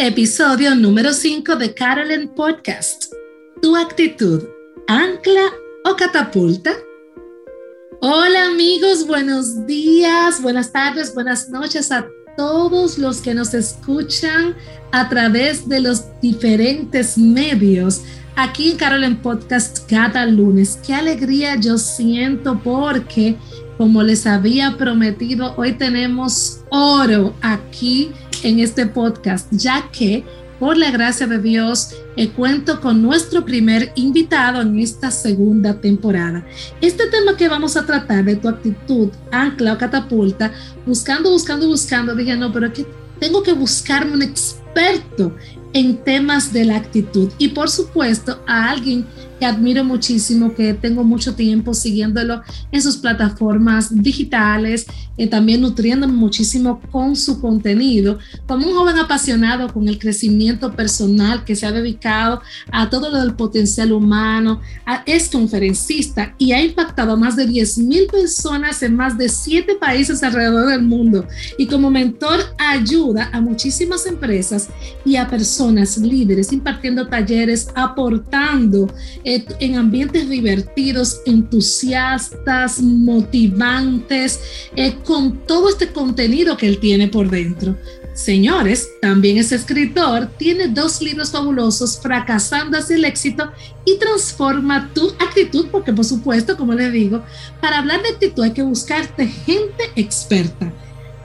Episodio 0.00 0.76
número 0.76 1.12
5 1.12 1.56
de 1.56 1.74
Carolyn 1.74 2.28
Podcast. 2.28 3.06
¿Tu 3.60 3.74
actitud 3.74 4.44
ancla 4.86 5.50
o 5.84 5.96
catapulta? 5.96 6.70
Hola 8.00 8.46
amigos, 8.46 9.04
buenos 9.08 9.66
días, 9.66 10.40
buenas 10.40 10.70
tardes, 10.70 11.12
buenas 11.12 11.48
noches 11.48 11.90
a 11.90 12.06
todos 12.36 12.96
los 12.96 13.20
que 13.20 13.34
nos 13.34 13.54
escuchan 13.54 14.54
a 14.92 15.08
través 15.08 15.68
de 15.68 15.80
los 15.80 16.04
diferentes 16.20 17.18
medios 17.18 18.02
aquí 18.36 18.70
en 18.70 18.76
Carolyn 18.76 19.16
Podcast 19.16 19.90
cada 19.90 20.24
lunes. 20.26 20.78
Qué 20.86 20.94
alegría 20.94 21.56
yo 21.56 21.76
siento 21.76 22.60
porque, 22.62 23.34
como 23.76 24.04
les 24.04 24.28
había 24.28 24.76
prometido, 24.76 25.54
hoy 25.56 25.72
tenemos 25.72 26.60
oro 26.70 27.34
aquí 27.40 28.12
en 28.44 28.60
este 28.60 28.86
podcast, 28.86 29.48
ya 29.52 29.88
que 29.90 30.24
por 30.58 30.76
la 30.76 30.90
gracia 30.90 31.26
de 31.26 31.38
Dios 31.38 31.90
eh, 32.16 32.30
cuento 32.30 32.80
con 32.80 33.00
nuestro 33.00 33.44
primer 33.44 33.92
invitado 33.94 34.60
en 34.60 34.78
esta 34.78 35.10
segunda 35.10 35.80
temporada. 35.80 36.44
Este 36.80 37.06
tema 37.08 37.36
que 37.36 37.48
vamos 37.48 37.76
a 37.76 37.86
tratar 37.86 38.24
de 38.24 38.36
tu 38.36 38.48
actitud, 38.48 39.10
ancla 39.30 39.74
o 39.74 39.78
catapulta, 39.78 40.52
buscando, 40.84 41.30
buscando, 41.30 41.66
buscando, 41.66 42.14
dije, 42.14 42.36
no, 42.36 42.52
pero 42.52 42.72
que 42.72 42.86
tengo 43.20 43.42
que 43.42 43.52
buscarme 43.52 44.12
un 44.12 44.22
experto 44.22 45.34
en 45.72 45.96
temas 45.98 46.52
de 46.52 46.64
la 46.64 46.76
actitud 46.76 47.30
y 47.38 47.48
por 47.48 47.68
supuesto 47.68 48.42
a 48.46 48.70
alguien 48.70 49.06
que 49.38 49.46
admiro 49.46 49.84
muchísimo, 49.84 50.54
que 50.54 50.74
tengo 50.74 51.04
mucho 51.04 51.34
tiempo 51.34 51.74
siguiéndolo 51.74 52.42
en 52.72 52.82
sus 52.82 52.96
plataformas 52.96 53.94
digitales, 54.02 54.86
eh, 55.16 55.26
también 55.26 55.60
nutriéndome 55.60 56.12
muchísimo 56.12 56.80
con 56.90 57.16
su 57.16 57.40
contenido, 57.40 58.18
como 58.46 58.66
un 58.66 58.74
joven 58.74 58.98
apasionado 58.98 59.72
con 59.72 59.88
el 59.88 59.98
crecimiento 59.98 60.72
personal 60.72 61.44
que 61.44 61.56
se 61.56 61.66
ha 61.66 61.72
dedicado 61.72 62.40
a 62.70 62.88
todo 62.90 63.10
lo 63.10 63.20
del 63.20 63.34
potencial 63.34 63.92
humano, 63.92 64.60
es 65.06 65.28
conferencista 65.28 66.34
y 66.38 66.52
ha 66.52 66.62
impactado 66.62 67.12
a 67.12 67.16
más 67.16 67.36
de 67.36 67.46
10 67.46 67.78
mil 67.78 68.06
personas 68.06 68.82
en 68.82 68.96
más 68.96 69.18
de 69.18 69.28
7 69.28 69.76
países 69.76 70.22
alrededor 70.22 70.68
del 70.68 70.82
mundo. 70.82 71.26
Y 71.58 71.66
como 71.66 71.90
mentor 71.90 72.40
ayuda 72.58 73.30
a 73.32 73.40
muchísimas 73.40 74.06
empresas 74.06 74.68
y 75.04 75.16
a 75.16 75.28
personas 75.28 75.98
líderes 75.98 76.52
impartiendo 76.52 77.08
talleres, 77.08 77.68
aportando 77.74 78.88
en 79.28 79.76
ambientes 79.76 80.28
divertidos, 80.28 81.20
entusiastas, 81.26 82.80
motivantes, 82.80 84.40
eh, 84.74 84.96
con 85.04 85.44
todo 85.46 85.68
este 85.68 85.88
contenido 85.88 86.56
que 86.56 86.66
él 86.66 86.78
tiene 86.78 87.08
por 87.08 87.28
dentro. 87.28 87.76
Señores, 88.14 88.88
también 89.00 89.38
es 89.38 89.52
escritor, 89.52 90.28
tiene 90.38 90.66
dos 90.68 91.00
libros 91.00 91.30
fabulosos, 91.30 92.00
Fracasando 92.00 92.78
hacia 92.78 92.96
el 92.96 93.04
éxito 93.04 93.52
y 93.84 93.96
Transforma 93.98 94.90
tu 94.92 95.10
actitud, 95.20 95.66
porque 95.70 95.92
por 95.92 96.04
supuesto, 96.04 96.56
como 96.56 96.74
le 96.74 96.90
digo, 96.90 97.22
para 97.60 97.78
hablar 97.78 98.02
de 98.02 98.08
actitud 98.08 98.42
hay 98.42 98.52
que 98.52 98.62
buscarte 98.62 99.26
gente 99.26 99.84
experta. 99.94 100.72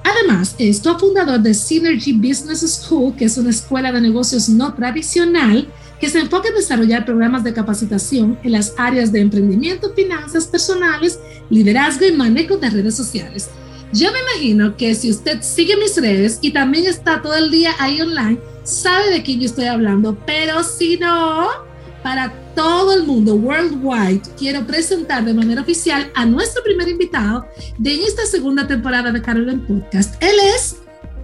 Además, 0.03 0.55
es 0.59 0.81
cofundador 0.81 1.39
de 1.39 1.53
Synergy 1.53 2.13
Business 2.13 2.59
School, 2.61 3.15
que 3.15 3.25
es 3.25 3.37
una 3.37 3.49
escuela 3.49 3.91
de 3.91 4.01
negocios 4.01 4.49
no 4.49 4.73
tradicional 4.73 5.67
que 5.99 6.09
se 6.09 6.19
enfoca 6.19 6.49
en 6.49 6.55
desarrollar 6.55 7.05
programas 7.05 7.43
de 7.43 7.53
capacitación 7.53 8.37
en 8.43 8.51
las 8.51 8.73
áreas 8.77 9.11
de 9.11 9.21
emprendimiento, 9.21 9.93
finanzas 9.93 10.47
personales, 10.47 11.19
liderazgo 11.49 12.05
y 12.05 12.11
manejo 12.11 12.57
de 12.57 12.69
redes 12.69 12.95
sociales. 12.95 13.49
Yo 13.93 14.11
me 14.11 14.19
imagino 14.19 14.75
que 14.75 14.95
si 14.95 15.11
usted 15.11 15.41
sigue 15.41 15.77
mis 15.77 15.95
redes 15.95 16.39
y 16.41 16.51
también 16.51 16.87
está 16.87 17.21
todo 17.21 17.35
el 17.35 17.51
día 17.51 17.71
ahí 17.79 18.01
online, 18.01 18.39
sabe 18.63 19.11
de 19.11 19.23
quién 19.23 19.39
yo 19.39 19.45
estoy 19.45 19.65
hablando, 19.65 20.17
pero 20.25 20.63
si 20.63 20.97
no, 20.97 21.47
para 22.01 22.33
todo 22.55 22.93
el 22.93 23.03
mundo 23.03 23.35
worldwide, 23.35 24.21
quiero 24.37 24.65
presentar 24.65 25.23
de 25.23 25.33
manera 25.33 25.61
oficial 25.61 26.11
a 26.15 26.25
nuestro 26.25 26.63
primer 26.63 26.87
invitado 26.89 27.45
de 27.77 28.03
esta 28.03 28.25
segunda 28.25 28.67
temporada 28.67 29.11
de 29.11 29.21
Carolyn 29.21 29.65
Podcast. 29.65 30.21
Él 30.21 30.35
es 30.55 30.77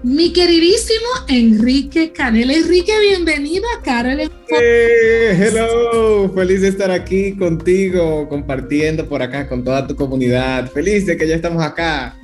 mi 0.04 0.32
queridísimo 0.32 1.08
Enrique 1.28 2.12
Canel. 2.12 2.52
Enrique, 2.52 2.94
bienvenido 3.00 3.66
a 3.78 3.82
Carol. 3.82 4.20
hello, 4.50 6.32
feliz 6.34 6.62
de 6.62 6.70
estar 6.70 6.92
aquí 6.92 7.36
contigo, 7.36 8.28
compartiendo 8.30 9.08
por 9.08 9.22
acá 9.22 9.48
con 9.48 9.64
toda 9.64 9.86
tu 9.86 9.96
comunidad. 9.96 10.72
Feliz 10.72 11.06
de 11.06 11.18
que 11.18 11.28
ya 11.28 11.36
estamos 11.36 11.64
acá. 11.64 12.18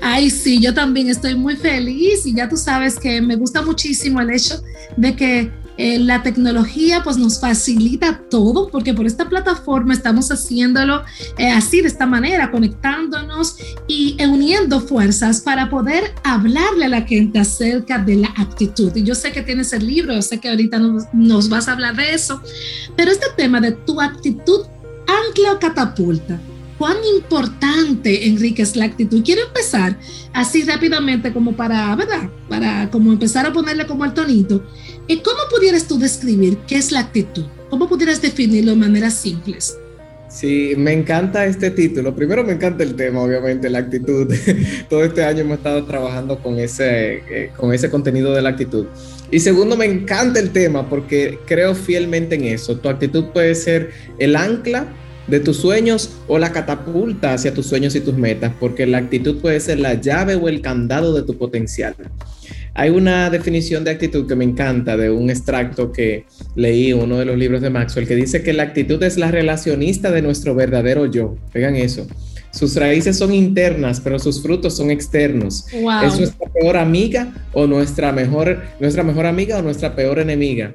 Ay, 0.00 0.30
sí, 0.30 0.60
yo 0.60 0.72
también 0.74 1.08
estoy 1.08 1.34
muy 1.34 1.56
feliz 1.56 2.26
y 2.26 2.34
ya 2.34 2.48
tú 2.48 2.56
sabes 2.56 2.98
que 2.98 3.20
me 3.20 3.36
gusta 3.36 3.62
muchísimo 3.62 4.20
el 4.20 4.30
hecho 4.30 4.62
de 4.96 5.16
que 5.16 5.50
eh, 5.78 5.98
la 5.98 6.22
tecnología 6.22 7.02
pues 7.02 7.16
nos 7.18 7.40
facilita 7.40 8.22
todo 8.30 8.68
porque 8.68 8.94
por 8.94 9.06
esta 9.06 9.28
plataforma 9.28 9.92
estamos 9.92 10.30
haciéndolo 10.30 11.02
eh, 11.38 11.50
así 11.50 11.80
de 11.80 11.88
esta 11.88 12.06
manera, 12.06 12.50
conectándonos 12.50 13.56
y 13.86 14.16
uniendo 14.24 14.80
fuerzas 14.80 15.40
para 15.40 15.68
poder 15.68 16.14
hablarle 16.24 16.86
a 16.86 16.88
la 16.88 17.02
gente 17.02 17.38
acerca 17.38 17.98
de 17.98 18.16
la 18.16 18.28
actitud. 18.36 18.94
Y 18.94 19.02
yo 19.02 19.14
sé 19.14 19.32
que 19.32 19.42
tienes 19.42 19.72
el 19.72 19.86
libro, 19.86 20.20
sé 20.22 20.38
que 20.38 20.48
ahorita 20.48 20.78
nos, 20.78 21.04
nos 21.12 21.48
vas 21.48 21.68
a 21.68 21.72
hablar 21.72 21.96
de 21.96 22.14
eso, 22.14 22.40
pero 22.96 23.10
este 23.10 23.26
tema 23.36 23.60
de 23.60 23.72
tu 23.72 24.00
actitud 24.00 24.66
ancla 25.06 25.52
o 25.52 25.58
catapulta. 25.58 26.40
¿Cuán 26.78 26.96
importante, 27.16 28.26
Enrique, 28.26 28.62
es 28.62 28.76
la 28.76 28.84
actitud? 28.84 29.24
Quiero 29.24 29.42
empezar 29.46 29.98
así 30.34 30.62
rápidamente 30.62 31.32
como 31.32 31.56
para, 31.56 31.96
¿verdad? 31.96 32.28
Para 32.48 32.90
como 32.90 33.12
empezar 33.12 33.46
a 33.46 33.52
ponerle 33.52 33.86
como 33.86 34.04
al 34.04 34.12
tonito. 34.12 34.62
¿Y 35.06 35.18
cómo 35.18 35.38
pudieras 35.50 35.88
tú 35.88 35.98
describir 35.98 36.58
qué 36.66 36.76
es 36.76 36.92
la 36.92 37.00
actitud? 37.00 37.44
¿Cómo 37.70 37.88
pudieras 37.88 38.20
definirlo 38.20 38.72
de 38.72 38.76
maneras 38.76 39.14
simples? 39.14 39.78
Sí, 40.28 40.74
me 40.76 40.92
encanta 40.92 41.46
este 41.46 41.70
título. 41.70 42.14
Primero 42.14 42.44
me 42.44 42.52
encanta 42.52 42.82
el 42.82 42.94
tema, 42.94 43.22
obviamente, 43.22 43.70
la 43.70 43.78
actitud. 43.78 44.30
Todo 44.90 45.02
este 45.02 45.24
año 45.24 45.40
hemos 45.40 45.58
estado 45.58 45.84
trabajando 45.84 46.38
con 46.42 46.58
ese, 46.58 47.22
eh, 47.30 47.52
con 47.56 47.72
ese 47.72 47.88
contenido 47.88 48.34
de 48.34 48.42
la 48.42 48.50
actitud. 48.50 48.86
Y 49.30 49.40
segundo, 49.40 49.78
me 49.78 49.86
encanta 49.86 50.38
el 50.40 50.50
tema 50.50 50.90
porque 50.90 51.38
creo 51.46 51.74
fielmente 51.74 52.34
en 52.34 52.44
eso. 52.44 52.76
Tu 52.76 52.88
actitud 52.88 53.26
puede 53.32 53.54
ser 53.54 53.92
el 54.18 54.36
ancla 54.36 54.86
de 55.26 55.40
tus 55.40 55.56
sueños 55.56 56.10
o 56.28 56.38
la 56.38 56.52
catapulta 56.52 57.34
hacia 57.34 57.52
tus 57.52 57.66
sueños 57.66 57.94
y 57.94 58.00
tus 58.00 58.14
metas, 58.14 58.52
porque 58.58 58.86
la 58.86 58.98
actitud 58.98 59.40
puede 59.40 59.60
ser 59.60 59.80
la 59.80 59.94
llave 59.94 60.36
o 60.36 60.48
el 60.48 60.60
candado 60.60 61.14
de 61.14 61.22
tu 61.22 61.36
potencial. 61.36 61.94
Hay 62.74 62.90
una 62.90 63.30
definición 63.30 63.84
de 63.84 63.90
actitud 63.90 64.28
que 64.28 64.34
me 64.34 64.44
encanta 64.44 64.96
de 64.96 65.10
un 65.10 65.30
extracto 65.30 65.92
que 65.92 66.26
leí 66.54 66.90
en 66.90 67.00
uno 67.00 67.18
de 67.18 67.24
los 67.24 67.38
libros 67.38 67.62
de 67.62 67.70
Maxwell 67.70 68.06
que 68.06 68.14
dice 68.14 68.42
que 68.42 68.52
la 68.52 68.64
actitud 68.64 69.02
es 69.02 69.16
la 69.16 69.30
relacionista 69.30 70.10
de 70.10 70.20
nuestro 70.20 70.54
verdadero 70.54 71.06
yo. 71.06 71.36
Vean 71.54 71.74
eso. 71.76 72.06
Sus 72.56 72.74
raíces 72.74 73.18
son 73.18 73.34
internas, 73.34 74.00
pero 74.00 74.18
sus 74.18 74.42
frutos 74.42 74.74
son 74.74 74.90
externos. 74.90 75.66
Es 75.70 76.18
nuestra 76.18 76.48
peor 76.48 76.78
amiga 76.78 77.34
o 77.52 77.66
nuestra 77.66 78.12
mejor, 78.12 78.62
nuestra 78.80 79.02
mejor 79.02 79.26
amiga 79.26 79.58
o 79.58 79.62
nuestra 79.62 79.94
peor 79.94 80.18
enemiga. 80.20 80.74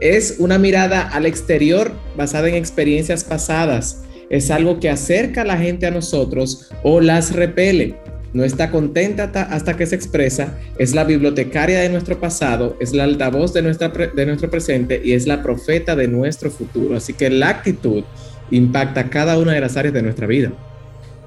Es 0.00 0.36
una 0.38 0.58
mirada 0.58 1.02
al 1.02 1.26
exterior 1.26 1.92
basada 2.16 2.48
en 2.48 2.54
experiencias 2.54 3.24
pasadas. 3.24 4.04
Es 4.30 4.50
algo 4.50 4.80
que 4.80 4.88
acerca 4.88 5.42
a 5.42 5.44
la 5.44 5.58
gente 5.58 5.86
a 5.86 5.90
nosotros 5.90 6.70
o 6.82 7.02
las 7.02 7.34
repele 7.34 7.96
no 8.32 8.42
está 8.42 8.70
contenta 8.70 9.24
hasta 9.50 9.76
que 9.76 9.86
se 9.86 9.96
expresa, 9.96 10.58
es 10.78 10.94
la 10.94 11.04
bibliotecaria 11.04 11.80
de 11.80 11.88
nuestro 11.88 12.20
pasado, 12.20 12.76
es 12.80 12.92
la 12.92 13.04
altavoz 13.04 13.52
de, 13.52 13.62
nuestra 13.62 13.88
de 13.88 14.26
nuestro 14.26 14.50
presente 14.50 15.00
y 15.02 15.12
es 15.12 15.26
la 15.26 15.42
profeta 15.42 15.94
de 15.94 16.08
nuestro 16.08 16.50
futuro. 16.50 16.96
Así 16.96 17.12
que 17.12 17.30
la 17.30 17.48
actitud 17.48 18.04
impacta 18.50 19.10
cada 19.10 19.38
una 19.38 19.52
de 19.52 19.60
las 19.60 19.76
áreas 19.76 19.94
de 19.94 20.02
nuestra 20.02 20.26
vida. 20.26 20.52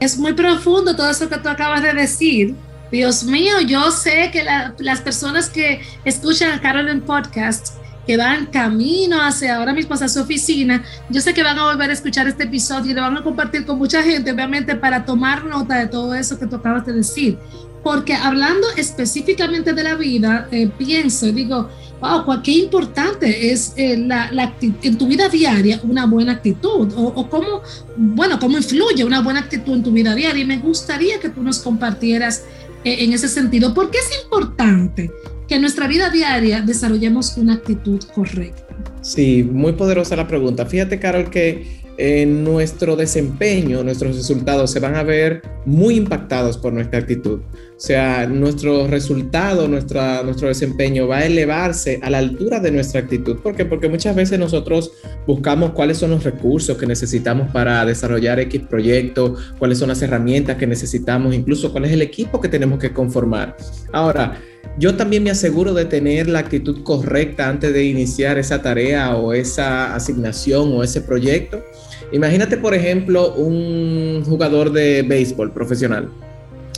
Es 0.01 0.17
muy 0.17 0.33
profundo 0.33 0.95
todo 0.95 1.11
eso 1.11 1.29
que 1.29 1.37
tú 1.37 1.47
acabas 1.47 1.83
de 1.83 1.93
decir. 1.93 2.55
Dios 2.91 3.23
mío, 3.23 3.61
yo 3.61 3.91
sé 3.91 4.31
que 4.33 4.43
las 4.79 4.99
personas 5.01 5.47
que 5.47 5.79
escuchan 6.03 6.51
a 6.51 6.59
Carolyn 6.59 7.01
Podcast 7.01 7.75
que 8.07 8.17
van 8.17 8.47
camino 8.47 9.21
hacia 9.21 9.57
ahora 9.57 9.73
mismo 9.73 9.93
hacia 9.93 10.09
su 10.09 10.21
oficina. 10.21 10.83
Yo 11.11 11.21
sé 11.21 11.35
que 11.35 11.43
van 11.43 11.59
a 11.59 11.65
volver 11.65 11.91
a 11.91 11.93
escuchar 11.93 12.27
este 12.27 12.45
episodio 12.45 12.91
y 12.91 12.93
lo 12.95 13.01
van 13.03 13.17
a 13.17 13.23
compartir 13.23 13.63
con 13.63 13.77
mucha 13.77 14.01
gente, 14.01 14.31
obviamente, 14.31 14.75
para 14.75 15.05
tomar 15.05 15.45
nota 15.45 15.77
de 15.77 15.85
todo 15.85 16.15
eso 16.15 16.39
que 16.39 16.47
tú 16.47 16.55
acabas 16.55 16.83
de 16.87 16.93
decir. 16.93 17.37
Porque 17.83 18.15
hablando 18.15 18.67
específicamente 18.77 19.73
de 19.73 19.83
la 19.83 19.93
vida, 19.93 20.47
eh, 20.51 20.67
pienso 20.79 21.27
digo, 21.27 21.69
wow, 22.01 22.41
qué 22.43 22.51
importante 22.51 23.51
es 23.51 23.73
eh, 23.77 23.95
la, 23.97 24.53
en 24.59 24.97
tu 24.97 25.07
vida 25.07 25.29
diaria 25.29 25.79
una 25.83 26.05
buena 26.05 26.33
actitud 26.33 26.91
o, 26.95 27.29
cómo, 27.29 27.61
bueno, 27.95 28.39
cómo 28.39 28.57
influye 28.57 29.03
una 29.03 29.21
buena 29.21 29.41
actitud 29.41 29.75
en 29.75 29.83
tu 29.83 29.91
vida 29.91 30.15
diaria. 30.15 30.43
Y 30.43 30.47
me 30.47 30.57
gustaría 30.57 31.19
que 31.19 31.29
tú 31.29 31.43
nos 31.43 31.59
compartieras 31.59 32.43
eh, 32.83 33.03
en 33.03 33.13
ese 33.13 33.27
sentido. 33.27 33.73
¿Por 33.73 33.91
qué 33.91 33.99
es 33.99 34.23
importante 34.23 35.11
que 35.47 35.55
en 35.55 35.61
nuestra 35.61 35.87
vida 35.87 36.09
diaria 36.09 36.61
desarrollemos 36.61 37.37
una 37.37 37.53
actitud 37.53 38.01
correcta? 38.13 38.75
Sí, 39.01 39.43
muy 39.43 39.73
poderosa 39.73 40.15
la 40.15 40.27
pregunta. 40.27 40.65
Fíjate, 40.65 40.99
Carol, 40.99 41.29
que 41.29 41.80
en 42.03 42.43
nuestro 42.43 42.95
desempeño, 42.95 43.83
nuestros 43.83 44.15
resultados 44.15 44.71
se 44.71 44.79
van 44.79 44.95
a 44.95 45.03
ver 45.03 45.43
muy 45.65 45.97
impactados 45.97 46.57
por 46.57 46.73
nuestra 46.73 46.97
actitud. 46.97 47.41
O 47.41 47.79
sea, 47.79 48.25
nuestro 48.25 48.87
resultado, 48.87 49.67
nuestra, 49.67 50.23
nuestro 50.23 50.47
desempeño 50.47 51.07
va 51.07 51.19
a 51.19 51.25
elevarse 51.27 51.99
a 52.01 52.09
la 52.09 52.17
altura 52.17 52.59
de 52.59 52.71
nuestra 52.71 53.01
actitud. 53.01 53.37
¿Por 53.37 53.55
qué? 53.55 53.65
Porque 53.65 53.87
muchas 53.87 54.15
veces 54.15 54.39
nosotros 54.39 54.93
buscamos 55.27 55.73
cuáles 55.73 55.99
son 55.99 56.09
los 56.09 56.23
recursos 56.23 56.75
que 56.75 56.87
necesitamos 56.87 57.51
para 57.51 57.85
desarrollar 57.85 58.39
X 58.39 58.63
proyecto, 58.67 59.35
cuáles 59.59 59.77
son 59.77 59.89
las 59.89 60.01
herramientas 60.01 60.57
que 60.57 60.65
necesitamos, 60.65 61.35
incluso 61.35 61.71
cuál 61.71 61.85
es 61.85 61.91
el 61.91 62.01
equipo 62.01 62.41
que 62.41 62.49
tenemos 62.49 62.79
que 62.79 62.91
conformar. 62.91 63.55
Ahora, 63.91 64.41
yo 64.77 64.95
también 64.95 65.23
me 65.23 65.31
aseguro 65.31 65.73
de 65.73 65.85
tener 65.85 66.27
la 66.27 66.39
actitud 66.39 66.83
correcta 66.83 67.49
antes 67.49 67.73
de 67.73 67.83
iniciar 67.83 68.37
esa 68.37 68.61
tarea 68.61 69.15
o 69.15 69.33
esa 69.33 69.93
asignación 69.93 70.73
o 70.73 70.83
ese 70.83 71.01
proyecto. 71.01 71.63
Imagínate, 72.11 72.57
por 72.57 72.73
ejemplo, 72.73 73.33
un 73.35 74.23
jugador 74.25 74.71
de 74.71 75.01
béisbol 75.03 75.51
profesional. 75.51 76.09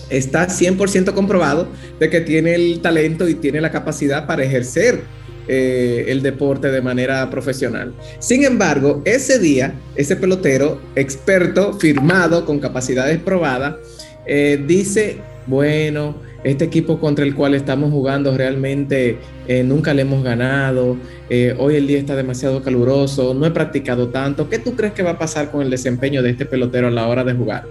Está 0.09 0.47
100% 0.47 1.13
comprobado 1.13 1.67
de 1.99 2.09
que 2.09 2.21
tiene 2.21 2.55
el 2.55 2.81
talento 2.81 3.27
y 3.27 3.35
tiene 3.35 3.61
la 3.61 3.71
capacidad 3.71 4.27
para 4.27 4.43
ejercer 4.43 5.01
eh, 5.47 6.05
el 6.07 6.21
deporte 6.21 6.71
de 6.71 6.81
manera 6.81 7.29
profesional. 7.29 7.93
Sin 8.19 8.43
embargo, 8.43 9.01
ese 9.05 9.39
día, 9.39 9.73
ese 9.95 10.15
pelotero 10.15 10.79
experto, 10.95 11.73
firmado, 11.73 12.45
con 12.45 12.59
capacidades 12.59 13.19
probadas, 13.19 13.75
eh, 14.25 14.63
dice, 14.65 15.17
bueno, 15.45 16.15
este 16.43 16.65
equipo 16.65 16.99
contra 16.99 17.25
el 17.25 17.35
cual 17.35 17.55
estamos 17.55 17.91
jugando 17.91 18.35
realmente 18.35 19.17
eh, 19.47 19.63
nunca 19.63 19.93
le 19.93 20.01
hemos 20.01 20.23
ganado, 20.23 20.97
eh, 21.29 21.55
hoy 21.57 21.75
el 21.75 21.87
día 21.87 21.99
está 21.99 22.15
demasiado 22.15 22.61
caluroso, 22.61 23.33
no 23.33 23.45
he 23.45 23.51
practicado 23.51 24.09
tanto. 24.09 24.49
¿Qué 24.49 24.59
tú 24.59 24.75
crees 24.75 24.93
que 24.93 25.03
va 25.03 25.11
a 25.11 25.19
pasar 25.19 25.51
con 25.51 25.61
el 25.61 25.69
desempeño 25.69 26.21
de 26.21 26.31
este 26.31 26.45
pelotero 26.45 26.87
a 26.87 26.91
la 26.91 27.07
hora 27.07 27.23
de 27.23 27.33
jugar? 27.33 27.65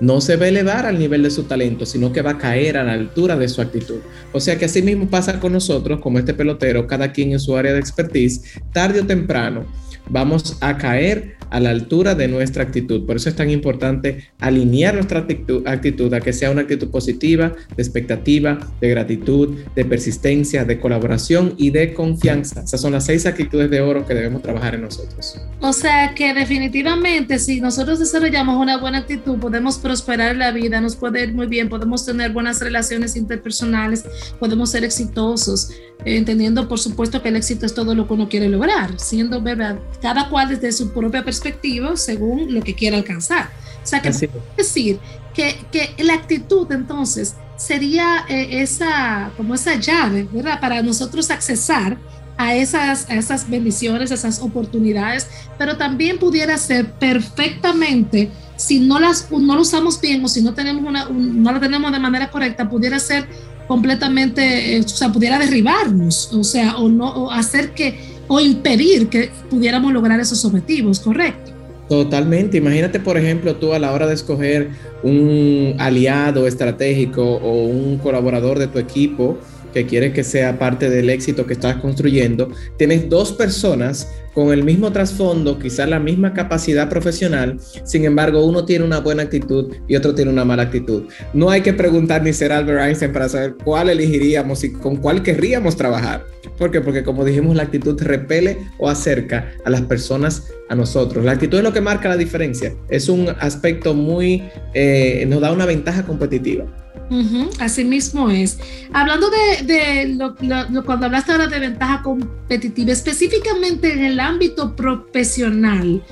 No 0.00 0.20
se 0.20 0.36
va 0.36 0.46
a 0.46 0.48
elevar 0.48 0.86
al 0.86 0.98
nivel 0.98 1.22
de 1.22 1.30
su 1.30 1.44
talento, 1.44 1.86
sino 1.86 2.12
que 2.12 2.20
va 2.20 2.32
a 2.32 2.38
caer 2.38 2.76
a 2.76 2.84
la 2.84 2.92
altura 2.92 3.36
de 3.36 3.48
su 3.48 3.62
actitud. 3.62 4.00
O 4.32 4.40
sea 4.40 4.58
que 4.58 4.64
así 4.64 4.82
mismo 4.82 5.08
pasa 5.08 5.40
con 5.40 5.52
nosotros, 5.52 6.00
como 6.00 6.18
este 6.18 6.34
pelotero, 6.34 6.86
cada 6.86 7.12
quien 7.12 7.32
en 7.32 7.40
su 7.40 7.56
área 7.56 7.72
de 7.72 7.78
expertise, 7.78 8.60
tarde 8.72 9.00
o 9.00 9.06
temprano 9.06 9.64
vamos 10.08 10.58
a 10.60 10.76
caer 10.76 11.36
a 11.50 11.60
la 11.60 11.70
altura 11.70 12.14
de 12.14 12.28
nuestra 12.28 12.62
actitud. 12.62 13.06
Por 13.06 13.16
eso 13.16 13.28
es 13.28 13.36
tan 13.36 13.50
importante 13.50 14.30
alinear 14.38 14.94
nuestra 14.94 15.20
actitud, 15.20 15.66
actitud, 15.66 16.12
a 16.14 16.20
que 16.20 16.32
sea 16.32 16.50
una 16.50 16.62
actitud 16.62 16.90
positiva, 16.90 17.52
de 17.76 17.82
expectativa, 17.82 18.58
de 18.80 18.88
gratitud, 18.88 19.54
de 19.74 19.84
persistencia, 19.84 20.64
de 20.64 20.80
colaboración 20.80 21.54
y 21.56 21.70
de 21.70 21.94
confianza. 21.94 22.62
Esas 22.62 22.80
son 22.80 22.92
las 22.92 23.06
seis 23.06 23.26
actitudes 23.26 23.70
de 23.70 23.80
oro 23.80 24.06
que 24.06 24.14
debemos 24.14 24.42
trabajar 24.42 24.74
en 24.74 24.82
nosotros. 24.82 25.40
O 25.60 25.72
sea 25.72 26.14
que 26.14 26.34
definitivamente 26.34 27.38
si 27.38 27.60
nosotros 27.60 27.98
desarrollamos 27.98 28.60
una 28.60 28.78
buena 28.78 28.98
actitud, 28.98 29.38
podemos 29.38 29.78
prosperar 29.78 30.32
en 30.32 30.38
la 30.38 30.50
vida, 30.50 30.80
nos 30.80 30.96
puede 30.96 31.22
ir 31.22 31.34
muy 31.34 31.46
bien, 31.46 31.68
podemos 31.68 32.04
tener 32.04 32.32
buenas 32.32 32.60
relaciones 32.60 33.16
interpersonales, 33.16 34.04
podemos 34.38 34.70
ser 34.70 34.84
exitosos, 34.84 35.70
entendiendo 36.04 36.68
por 36.68 36.78
supuesto 36.78 37.22
que 37.22 37.28
el 37.28 37.36
éxito 37.36 37.66
es 37.66 37.74
todo 37.74 37.94
lo 37.94 38.06
que 38.06 38.14
uno 38.14 38.28
quiere 38.28 38.48
lograr, 38.48 38.98
siendo 38.98 39.40
verdad, 39.40 39.78
cada 40.02 40.28
cual 40.28 40.48
desde 40.48 40.72
su 40.72 40.92
propia 40.92 41.24
perspectiva 41.24 41.43
según 41.96 42.54
lo 42.54 42.62
que 42.62 42.74
quiera 42.74 42.96
alcanzar. 42.96 43.50
O 43.82 43.86
sea, 43.86 44.00
que 44.00 44.10
decir 44.56 44.98
que, 45.34 45.58
que, 45.70 45.94
la 46.02 46.14
actitud 46.14 46.70
entonces 46.72 47.34
sería 47.56 48.24
eh, 48.28 48.62
esa, 48.62 49.30
como 49.36 49.54
esa 49.54 49.74
llave, 49.76 50.26
¿verdad? 50.32 50.60
Para 50.60 50.82
nosotros 50.82 51.30
accesar 51.30 51.98
a 52.36 52.54
esas, 52.54 53.08
a 53.10 53.14
esas 53.14 53.48
bendiciones, 53.48 54.10
a 54.10 54.14
esas 54.14 54.40
oportunidades, 54.40 55.28
pero 55.58 55.76
también 55.76 56.18
pudiera 56.18 56.56
ser 56.58 56.92
perfectamente, 56.92 58.30
si 58.56 58.80
no 58.80 58.98
las 58.98 59.30
no 59.30 59.54
lo 59.54 59.60
usamos 59.60 60.00
bien 60.00 60.24
o 60.24 60.28
si 60.28 60.42
no 60.42 60.54
tenemos 60.54 60.84
una, 60.84 61.08
no 61.10 61.52
lo 61.52 61.60
tenemos 61.60 61.92
de 61.92 61.98
manera 61.98 62.30
correcta, 62.30 62.68
pudiera 62.68 62.98
ser 62.98 63.26
completamente, 63.68 64.76
eh, 64.76 64.80
o 64.80 64.88
sea, 64.88 65.12
pudiera 65.12 65.38
derribarnos, 65.38 66.32
o 66.32 66.44
sea, 66.44 66.76
o 66.76 66.88
no, 66.88 67.08
o 67.08 67.30
hacer 67.30 67.72
que 67.72 68.13
o 68.28 68.40
impedir 68.40 69.08
que 69.08 69.30
pudiéramos 69.50 69.92
lograr 69.92 70.18
esos 70.20 70.44
objetivos, 70.44 71.00
¿correcto? 71.00 71.52
Totalmente. 71.88 72.56
Imagínate, 72.56 72.98
por 72.98 73.18
ejemplo, 73.18 73.56
tú 73.56 73.74
a 73.74 73.78
la 73.78 73.92
hora 73.92 74.06
de 74.06 74.14
escoger 74.14 74.70
un 75.02 75.74
aliado 75.78 76.46
estratégico 76.46 77.22
o 77.22 77.66
un 77.66 77.98
colaborador 77.98 78.58
de 78.58 78.68
tu 78.68 78.78
equipo 78.78 79.38
que 79.74 79.84
quiere 79.86 80.12
que 80.12 80.22
sea 80.22 80.58
parte 80.58 80.88
del 80.88 81.10
éxito 81.10 81.46
que 81.46 81.54
estás 81.54 81.76
construyendo, 81.76 82.48
tienes 82.78 83.10
dos 83.10 83.32
personas 83.32 84.08
con 84.32 84.52
el 84.52 84.64
mismo 84.64 84.92
trasfondo, 84.92 85.58
quizás 85.58 85.88
la 85.88 85.98
misma 85.98 86.32
capacidad 86.32 86.88
profesional, 86.88 87.58
sin 87.84 88.04
embargo 88.04 88.44
uno 88.44 88.64
tiene 88.64 88.84
una 88.84 89.00
buena 89.00 89.24
actitud 89.24 89.72
y 89.86 89.96
otro 89.96 90.14
tiene 90.14 90.30
una 90.30 90.44
mala 90.44 90.64
actitud. 90.64 91.04
No 91.32 91.50
hay 91.50 91.60
que 91.60 91.72
preguntar 91.72 92.22
ni 92.22 92.32
ser 92.32 92.52
Albert 92.52 92.80
Einstein 92.80 93.12
para 93.12 93.28
saber 93.28 93.56
cuál 93.64 93.90
elegiríamos 93.90 94.64
y 94.64 94.72
con 94.72 94.96
cuál 94.96 95.22
querríamos 95.22 95.76
trabajar. 95.76 96.24
¿Por 96.56 96.70
qué? 96.70 96.80
Porque 96.80 97.02
como 97.02 97.24
dijimos, 97.24 97.56
la 97.56 97.64
actitud 97.64 98.00
repele 98.00 98.58
o 98.78 98.88
acerca 98.88 99.52
a 99.64 99.70
las 99.70 99.82
personas 99.82 100.50
a 100.68 100.74
nosotros. 100.74 101.24
La 101.24 101.32
actitud 101.32 101.58
es 101.58 101.64
lo 101.64 101.72
que 101.72 101.80
marca 101.80 102.08
la 102.08 102.16
diferencia. 102.16 102.74
Es 102.88 103.08
un 103.08 103.28
aspecto 103.40 103.94
muy, 103.94 104.42
eh, 104.72 105.24
nos 105.28 105.40
da 105.40 105.52
una 105.52 105.66
ventaja 105.66 106.04
competitiva. 106.04 106.83
Así 107.58 107.84
mismo 107.84 108.30
es. 108.30 108.58
Hablando 108.92 109.28
de, 109.30 110.14
lo, 110.16 110.34
cuando 110.84 111.06
hablaste 111.06 111.32
ahora 111.32 111.46
de 111.46 111.58
ventaja 111.58 112.02
competitiva, 112.02 112.92
específicamente 112.92 113.92
en 113.92 114.04
el 114.04 114.20
ámbito 114.20 114.74
profesional, 114.74 116.02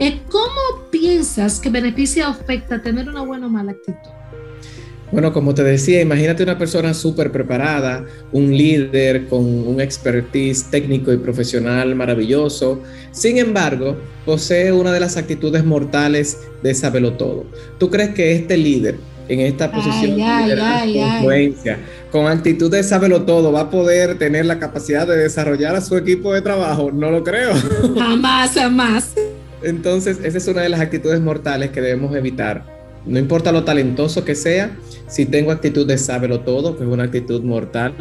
eh, 0.00 0.20
¿cómo 0.30 0.90
piensas 0.90 1.58
que 1.60 1.70
beneficia 1.70 2.28
o 2.28 2.32
afecta 2.32 2.82
tener 2.82 3.08
una 3.08 3.22
buena 3.22 3.46
o 3.46 3.50
mala 3.50 3.72
actitud? 3.72 4.10
Bueno, 5.10 5.32
como 5.32 5.54
te 5.54 5.64
decía, 5.64 6.02
imagínate 6.02 6.42
una 6.42 6.58
persona 6.58 6.92
súper 6.92 7.32
preparada, 7.32 8.04
un 8.30 8.54
líder 8.54 9.26
con 9.26 9.42
un 9.42 9.80
expertise 9.80 10.70
técnico 10.70 11.10
y 11.10 11.16
profesional 11.16 11.94
maravilloso. 11.94 12.82
Sin 13.10 13.38
embargo, 13.38 13.96
posee 14.26 14.70
una 14.70 14.92
de 14.92 15.00
las 15.00 15.16
actitudes 15.16 15.64
mortales 15.64 16.40
de 16.62 16.74
saberlo 16.74 17.14
todo. 17.14 17.46
¿Tú 17.78 17.88
crees 17.88 18.10
que 18.10 18.32
este 18.32 18.58
líder 18.58 18.98
en 19.28 19.40
esta 19.40 19.70
posición 19.70 20.16
de 20.16 20.86
influencia, 20.96 21.78
con 22.10 22.26
actitud 22.26 22.70
de 22.70 22.82
saberlo 22.82 23.22
todo, 23.22 23.52
va 23.52 23.62
a 23.62 23.70
poder 23.70 24.18
tener 24.18 24.46
la 24.46 24.58
capacidad 24.58 25.06
de 25.06 25.16
desarrollar 25.16 25.76
a 25.76 25.80
su 25.80 25.96
equipo 25.96 26.32
de 26.32 26.42
trabajo? 26.42 26.90
No 26.90 27.10
lo 27.10 27.22
creo. 27.22 27.52
Jamás, 27.98 28.52
jamás. 28.54 29.14
Entonces, 29.62 30.18
esa 30.22 30.38
es 30.38 30.46
una 30.48 30.62
de 30.62 30.68
las 30.68 30.80
actitudes 30.80 31.20
mortales 31.20 31.70
que 31.70 31.80
debemos 31.80 32.14
evitar. 32.14 32.64
No 33.04 33.18
importa 33.18 33.52
lo 33.52 33.64
talentoso 33.64 34.24
que 34.24 34.34
sea, 34.34 34.76
si 35.08 35.26
tengo 35.26 35.50
actitud 35.50 35.86
de 35.86 35.98
sábelo 35.98 36.40
todo, 36.40 36.76
que 36.76 36.84
es 36.84 36.88
una 36.88 37.04
actitud 37.04 37.42
mortal, 37.42 37.94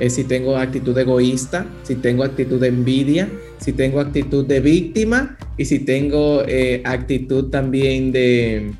eh, 0.00 0.08
si 0.08 0.24
tengo 0.24 0.56
actitud 0.56 0.96
egoísta, 0.96 1.66
si 1.82 1.94
tengo 1.96 2.24
actitud 2.24 2.58
de 2.58 2.68
envidia, 2.68 3.28
si 3.58 3.72
tengo 3.72 4.00
actitud 4.00 4.46
de 4.46 4.60
víctima 4.60 5.36
y 5.58 5.66
si 5.66 5.80
tengo 5.80 6.42
eh, 6.46 6.80
actitud 6.84 7.50
también 7.50 8.10
de, 8.10 8.72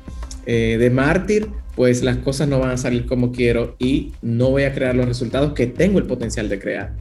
eh, 0.47 0.77
de 0.79 0.89
mártir, 0.89 1.47
pues 1.81 2.03
las 2.03 2.17
cosas 2.17 2.47
no 2.47 2.59
van 2.59 2.69
a 2.69 2.77
salir 2.77 3.07
como 3.07 3.31
quiero 3.31 3.75
y 3.79 4.11
no 4.21 4.51
voy 4.51 4.65
a 4.65 4.71
crear 4.71 4.93
los 4.93 5.07
resultados 5.07 5.53
que 5.53 5.65
tengo 5.65 5.97
el 5.97 6.05
potencial 6.05 6.47
de 6.47 6.59
crear. 6.59 6.93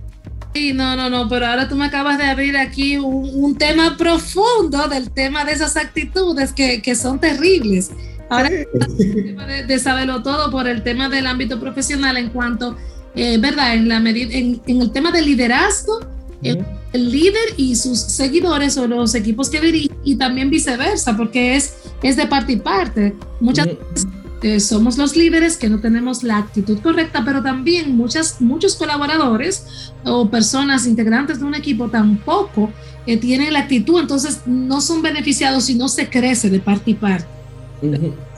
Sí, 0.55 0.73
no, 0.73 0.97
no, 0.97 1.11
no, 1.11 1.29
pero 1.29 1.49
ahora 1.49 1.69
tú 1.69 1.77
me 1.77 1.85
acabas 1.85 2.17
de 2.17 2.25
abrir 2.25 2.57
aquí 2.57 2.97
un, 2.97 3.59
tema 3.59 3.99
profundo 3.99 4.89
del 4.89 5.11
tema 5.11 5.45
de 5.45 5.53
esas 5.53 5.77
actitudes 5.77 6.55
que, 6.55 6.81
que 6.81 6.95
son 6.95 7.21
terribles. 7.21 7.91
Ahora, 8.31 8.49
de, 8.49 9.65
de, 9.69 9.79
saberlo 9.79 10.23
todo 10.23 10.51
por 10.51 10.67
el 10.67 10.83
tema 10.83 11.11
del 11.11 11.27
ámbito 11.27 11.61
profesional 11.61 12.17
en 12.17 12.31
cuanto, 12.31 12.75
eh, 13.15 13.37
¿verdad? 13.37 13.75
En, 13.75 13.87
la 13.87 14.01
medida, 14.01 14.31
en, 14.33 14.63
el 14.67 14.93
tema 14.93 15.13
del 15.13 15.27
liderazgo, 15.27 16.01
el, 16.43 16.65
líder 16.95 17.53
y 17.59 17.77
sus 17.77 17.99
seguidores 17.99 18.79
o 18.79 18.89
los 18.89 19.15
equipos 19.15 19.51
que 19.51 19.61
dirigen 19.61 19.95
y 20.05 20.17
también 20.17 20.49
viceversa, 20.49 21.19
porque 21.19 21.57
es, 21.57 21.75
es 22.03 22.17
de 22.17 22.27
parte 22.27 22.53
y 22.53 22.57
parte. 22.57 23.15
Muchas 23.41 23.67
veces 23.67 24.07
eh, 24.43 24.59
somos 24.59 24.97
los 24.97 25.17
líderes 25.17 25.57
que 25.57 25.69
no 25.69 25.81
tenemos 25.81 26.23
la 26.23 26.39
actitud 26.39 26.79
correcta, 26.81 27.23
pero 27.25 27.43
también 27.43 27.97
muchas, 27.97 28.41
muchos 28.41 28.75
colaboradores 28.75 29.93
o 30.05 30.31
personas 30.31 30.87
integrantes 30.87 31.41
de 31.41 31.45
un 31.45 31.55
equipo 31.55 31.89
tampoco 31.89 32.71
eh, 33.07 33.19
tienen 33.19 33.53
la 33.53 33.61
actitud, 33.61 34.01
entonces 34.01 34.41
no 34.47 34.81
son 34.81 35.03
beneficiados 35.03 35.69
y 35.69 35.75
no 35.75 35.89
se 35.89 36.09
crece 36.09 36.49
de 36.49 36.61
parte 36.61 36.93
y 36.93 36.95
parte. 36.95 37.27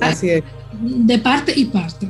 Así 0.00 0.30
es. 0.30 0.42
De 0.80 1.18
parte 1.18 1.52
y 1.54 1.66
parte. 1.66 2.08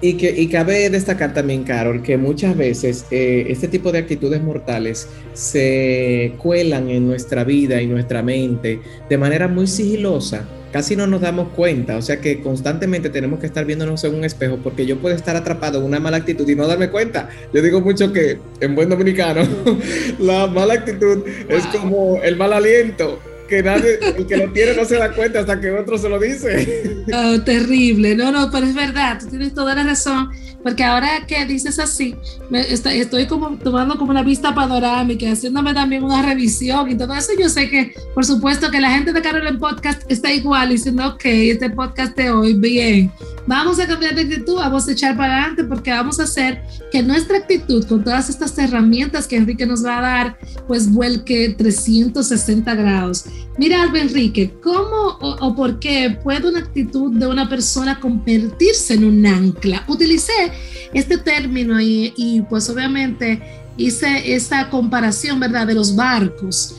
Y, 0.00 0.14
que, 0.14 0.30
y 0.40 0.46
cabe 0.48 0.90
destacar 0.90 1.32
también, 1.32 1.64
Carol, 1.64 2.02
que 2.02 2.18
muchas 2.18 2.56
veces 2.56 3.06
eh, 3.10 3.46
este 3.48 3.66
tipo 3.68 3.92
de 3.92 3.98
actitudes 3.98 4.42
mortales 4.42 5.08
se 5.32 6.34
cuelan 6.38 6.90
en 6.90 7.06
nuestra 7.06 7.44
vida 7.44 7.80
y 7.80 7.86
nuestra 7.86 8.22
mente 8.22 8.80
de 9.08 9.18
manera 9.18 9.48
muy 9.48 9.66
sigilosa. 9.66 10.46
Casi 10.72 10.96
no 10.96 11.06
nos 11.06 11.20
damos 11.20 11.48
cuenta, 11.50 11.96
o 11.96 12.02
sea 12.02 12.20
que 12.20 12.40
constantemente 12.40 13.08
tenemos 13.08 13.40
que 13.40 13.46
estar 13.46 13.64
viéndonos 13.64 14.02
en 14.04 14.14
un 14.14 14.24
espejo 14.24 14.58
porque 14.62 14.84
yo 14.84 14.98
puedo 14.98 15.14
estar 15.14 15.36
atrapado 15.36 15.78
en 15.78 15.84
una 15.84 16.00
mala 16.00 16.18
actitud 16.18 16.48
y 16.48 16.54
no 16.54 16.66
darme 16.66 16.90
cuenta. 16.90 17.28
Yo 17.52 17.62
digo 17.62 17.80
mucho 17.80 18.12
que 18.12 18.38
en 18.60 18.74
buen 18.74 18.88
dominicano 18.88 19.42
la 20.18 20.46
mala 20.46 20.74
actitud 20.74 21.24
es 21.48 21.66
como 21.66 22.20
el 22.22 22.36
mal 22.36 22.52
aliento 22.52 23.20
que 23.46 23.62
nadie, 23.62 23.98
el 24.16 24.26
que 24.26 24.36
lo 24.36 24.52
tiene 24.52 24.74
no 24.74 24.84
se 24.84 24.96
da 24.96 25.12
cuenta 25.12 25.40
hasta 25.40 25.60
que 25.60 25.70
otro 25.70 25.98
se 25.98 26.08
lo 26.08 26.18
dice. 26.18 27.04
Oh, 27.12 27.40
terrible, 27.42 28.16
no, 28.16 28.32
no, 28.32 28.50
pero 28.50 28.66
es 28.66 28.74
verdad, 28.74 29.18
tú 29.20 29.28
tienes 29.28 29.54
toda 29.54 29.74
la 29.74 29.84
razón, 29.84 30.30
porque 30.62 30.82
ahora 30.82 31.24
que 31.26 31.44
dices 31.46 31.78
así, 31.78 32.16
me, 32.50 32.60
estoy, 32.72 33.26
como 33.26 33.56
tomando 33.58 33.96
como 33.96 34.10
una 34.10 34.24
vista 34.24 34.54
panorámica, 34.54 35.30
haciéndome 35.30 35.72
también 35.72 36.02
una 36.02 36.22
revisión 36.22 36.90
y 36.90 36.96
todo 36.96 37.14
eso, 37.14 37.32
yo 37.38 37.48
sé 37.48 37.70
que, 37.70 37.94
por 38.14 38.24
supuesto, 38.24 38.70
que 38.70 38.80
la 38.80 38.90
gente 38.90 39.12
de 39.12 39.22
Carol 39.22 39.46
en 39.46 39.58
Podcast 39.58 40.02
está 40.10 40.32
igual, 40.32 40.70
diciendo, 40.70 41.06
ok, 41.06 41.24
este 41.24 41.70
podcast 41.70 42.16
de 42.16 42.30
hoy, 42.30 42.54
bien, 42.54 43.12
vamos 43.46 43.78
a 43.78 43.86
cambiar 43.86 44.14
de 44.14 44.22
actitud, 44.22 44.56
vamos 44.56 44.88
a 44.88 44.92
echar 44.92 45.16
para 45.16 45.34
adelante, 45.34 45.64
porque 45.64 45.90
vamos 45.90 46.18
a 46.18 46.24
hacer 46.24 46.62
que 46.90 47.02
nuestra 47.02 47.38
actitud, 47.38 47.86
con 47.86 48.02
todas 48.02 48.28
estas 48.28 48.58
herramientas 48.58 49.26
que 49.28 49.36
Enrique 49.36 49.66
nos 49.66 49.84
va 49.84 49.98
a 49.98 50.02
dar, 50.02 50.38
pues 50.66 50.90
vuelque 50.90 51.54
360 51.56 52.74
grados. 52.74 53.24
Mira, 53.58 53.82
Alba 53.82 54.00
Enrique, 54.00 54.52
¿cómo 54.62 55.16
o, 55.20 55.54
por 55.56 55.78
qué 55.78 56.18
puede 56.22 56.46
una 56.46 56.58
actitud 56.58 57.12
de 57.12 57.26
una 57.26 57.48
persona 57.48 57.98
convertirse 57.98 58.94
en 58.94 59.04
un 59.04 59.24
ancla? 59.24 59.82
Utilicé 59.88 60.52
este 60.92 61.16
término 61.16 61.80
y, 61.80 62.44
pues 62.50 62.68
obviamente 62.68 63.40
hice 63.78 64.34
esa 64.34 64.68
comparación, 64.68 65.40
¿verdad?, 65.40 65.66
de 65.66 65.74
los 65.74 65.96
barcos. 65.96 66.76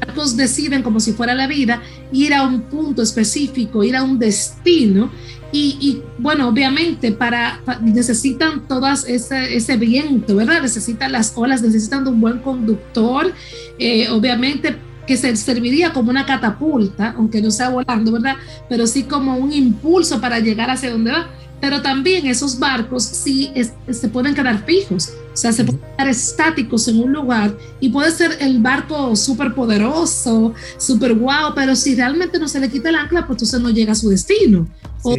Los 0.00 0.06
barcos 0.06 0.36
deciden 0.36 0.82
como 0.82 1.00
si 1.00 1.12
fuera 1.12 1.34
la 1.34 1.48
vida 1.48 1.82
ir 2.12 2.32
a 2.32 2.44
un 2.44 2.62
punto 2.62 3.02
específico, 3.02 3.82
ir 3.82 3.96
a 3.96 4.04
un 4.04 4.20
destino 4.20 5.10
y, 5.50 6.02
bueno, 6.18 6.48
obviamente 6.48 7.10
para, 7.10 7.60
necesitan 7.82 8.68
todas 8.68 9.04
ese, 9.08 9.56
ese, 9.56 9.76
viento, 9.76 10.36
¿verdad? 10.36 10.62
Necesitan 10.62 11.10
las 11.10 11.32
olas, 11.36 11.62
necesitan 11.62 12.06
un 12.06 12.20
buen 12.20 12.38
conductor, 12.38 13.32
eh, 13.78 14.08
obviamente 14.10 14.76
que 15.08 15.16
se 15.16 15.34
serviría 15.36 15.94
como 15.94 16.10
una 16.10 16.26
catapulta, 16.26 17.14
aunque 17.16 17.40
no 17.40 17.50
sea 17.50 17.70
volando, 17.70 18.12
¿verdad? 18.12 18.36
Pero 18.68 18.86
sí 18.86 19.04
como 19.04 19.36
un 19.38 19.50
impulso 19.50 20.20
para 20.20 20.38
llegar 20.38 20.70
hacia 20.70 20.90
donde 20.90 21.12
va. 21.12 21.30
Pero 21.62 21.80
también 21.80 22.26
esos 22.26 22.58
barcos 22.58 23.02
sí 23.04 23.50
se 23.90 24.08
pueden 24.10 24.34
quedar 24.34 24.64
fijos, 24.64 25.08
o 25.32 25.36
sea, 25.36 25.50
se 25.50 25.64
pueden 25.64 25.80
quedar 25.80 26.08
estáticos 26.08 26.86
en 26.86 27.02
un 27.02 27.12
lugar 27.12 27.56
y 27.80 27.88
puede 27.88 28.12
ser 28.12 28.36
el 28.40 28.60
barco 28.60 29.16
súper 29.16 29.54
poderoso, 29.54 30.54
súper 30.76 31.14
guau, 31.14 31.54
pero 31.56 31.74
si 31.74 31.96
realmente 31.96 32.38
no 32.38 32.46
se 32.46 32.60
le 32.60 32.68
quita 32.68 32.90
el 32.90 32.96
ancla, 32.96 33.26
pues 33.26 33.38
entonces 33.38 33.60
no 33.60 33.70
llega 33.70 33.92
a 33.92 33.96
su 33.96 34.10
destino. 34.10 34.68
O, 35.02 35.16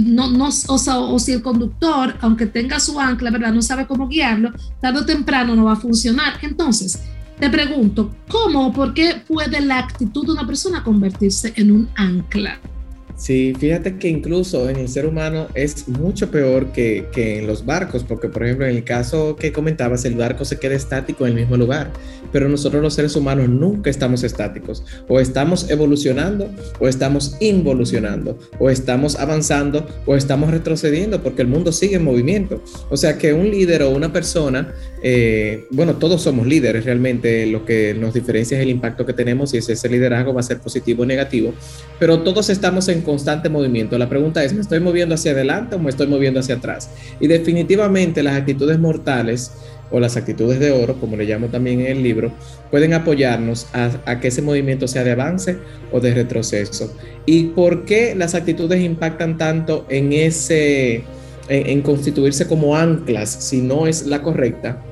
no, 0.00 0.30
no, 0.30 0.48
o, 0.48 0.74
o 1.14 1.18
si 1.18 1.32
el 1.32 1.42
conductor, 1.42 2.16
aunque 2.20 2.46
tenga 2.46 2.80
su 2.80 2.98
ancla, 2.98 3.30
¿verdad? 3.30 3.52
No 3.52 3.62
sabe 3.62 3.86
cómo 3.86 4.08
guiarlo, 4.08 4.50
tarde 4.82 5.00
o 5.00 5.06
temprano 5.06 5.54
no 5.54 5.64
va 5.64 5.72
a 5.72 5.76
funcionar. 5.76 6.34
Entonces, 6.42 6.98
te 7.38 7.50
pregunto, 7.50 8.10
¿cómo 8.28 8.66
o 8.66 8.72
por 8.72 8.94
qué 8.94 9.22
puede 9.26 9.60
la 9.60 9.78
actitud 9.78 10.26
de 10.26 10.32
una 10.32 10.46
persona 10.46 10.82
convertirse 10.82 11.52
en 11.56 11.70
un 11.70 11.88
ancla? 11.94 12.58
Sí, 13.18 13.52
fíjate 13.58 13.98
que 13.98 14.08
incluso 14.08 14.70
en 14.70 14.76
el 14.76 14.88
ser 14.88 15.04
humano 15.04 15.48
es 15.54 15.88
mucho 15.88 16.30
peor 16.30 16.70
que, 16.70 17.08
que, 17.10 17.40
en 17.40 17.48
los 17.48 17.66
barcos, 17.66 18.04
porque 18.04 18.28
por 18.28 18.44
ejemplo 18.44 18.64
en 18.64 18.76
el 18.76 18.84
caso 18.84 19.34
que 19.34 19.52
comentabas, 19.52 20.04
el 20.04 20.14
barco 20.14 20.44
se 20.44 20.60
queda 20.60 20.76
estático 20.76 21.26
en 21.26 21.32
el 21.32 21.40
mismo 21.40 21.56
lugar, 21.56 21.90
pero 22.32 22.48
nosotros 22.48 22.80
los 22.80 22.94
seres 22.94 23.16
humanos 23.16 23.48
nunca 23.48 23.90
estamos 23.90 24.22
estáticos, 24.22 24.84
o 25.08 25.18
estamos 25.18 25.68
evolucionando, 25.68 26.48
o 26.78 26.86
estamos 26.86 27.36
involucionando, 27.40 28.38
o 28.60 28.70
estamos 28.70 29.16
avanzando, 29.16 29.84
o 30.06 30.14
estamos 30.14 30.52
retrocediendo, 30.52 31.20
porque 31.20 31.42
el 31.42 31.48
mundo 31.48 31.72
sigue 31.72 31.96
en 31.96 32.04
movimiento. 32.04 32.62
O 32.88 32.96
sea 32.96 33.18
que 33.18 33.32
un 33.32 33.50
líder 33.50 33.82
o 33.82 33.90
una 33.90 34.12
persona, 34.12 34.72
eh, 35.02 35.64
bueno, 35.70 35.96
todos 35.96 36.22
somos 36.22 36.46
líderes 36.46 36.84
realmente, 36.84 37.46
lo 37.46 37.64
que 37.64 37.94
nos 37.94 38.14
diferencia 38.14 38.58
es 38.58 38.62
el 38.62 38.70
impacto 38.70 39.04
que 39.04 39.12
tenemos 39.12 39.54
y 39.54 39.60
si 39.60 39.72
ese 39.72 39.88
liderazgo 39.88 40.32
va 40.32 40.40
a 40.40 40.44
ser 40.44 40.60
positivo 40.60 41.02
o 41.02 41.06
negativo, 41.06 41.52
pero 41.98 42.20
todos 42.20 42.48
estamos 42.48 42.86
en 42.88 43.07
constante 43.08 43.48
movimiento. 43.48 43.96
La 43.96 44.06
pregunta 44.06 44.44
es, 44.44 44.52
¿me 44.52 44.60
estoy 44.60 44.80
moviendo 44.80 45.14
hacia 45.14 45.32
adelante 45.32 45.76
o 45.76 45.78
me 45.78 45.88
estoy 45.88 46.08
moviendo 46.08 46.40
hacia 46.40 46.56
atrás? 46.56 46.90
Y 47.20 47.26
definitivamente 47.26 48.22
las 48.22 48.36
actitudes 48.36 48.78
mortales 48.78 49.52
o 49.90 49.98
las 49.98 50.18
actitudes 50.18 50.60
de 50.60 50.72
oro, 50.72 51.00
como 51.00 51.16
le 51.16 51.24
llamo 51.24 51.46
también 51.46 51.80
en 51.80 51.86
el 51.86 52.02
libro, 52.02 52.30
pueden 52.70 52.92
apoyarnos 52.92 53.66
a, 53.72 54.20
que 54.20 54.28
ese 54.28 54.42
movimiento 54.42 54.86
sea 54.86 55.04
de 55.04 55.12
avance 55.12 55.56
o 55.90 56.00
de 56.00 56.12
retroceso. 56.12 56.94
¿Y 57.24 57.44
por 57.44 57.86
qué 57.86 58.14
las 58.14 58.34
actitudes 58.34 58.82
impactan 58.82 59.38
tanto 59.38 59.86
en 59.88 60.12
ese, 60.12 61.04
en, 61.48 61.80
constituirse 61.80 62.46
como 62.46 62.76
anclas 62.76 63.30
si 63.30 63.62
no 63.62 63.86
es 63.86 64.06
la 64.06 64.20
correcta? 64.20 64.82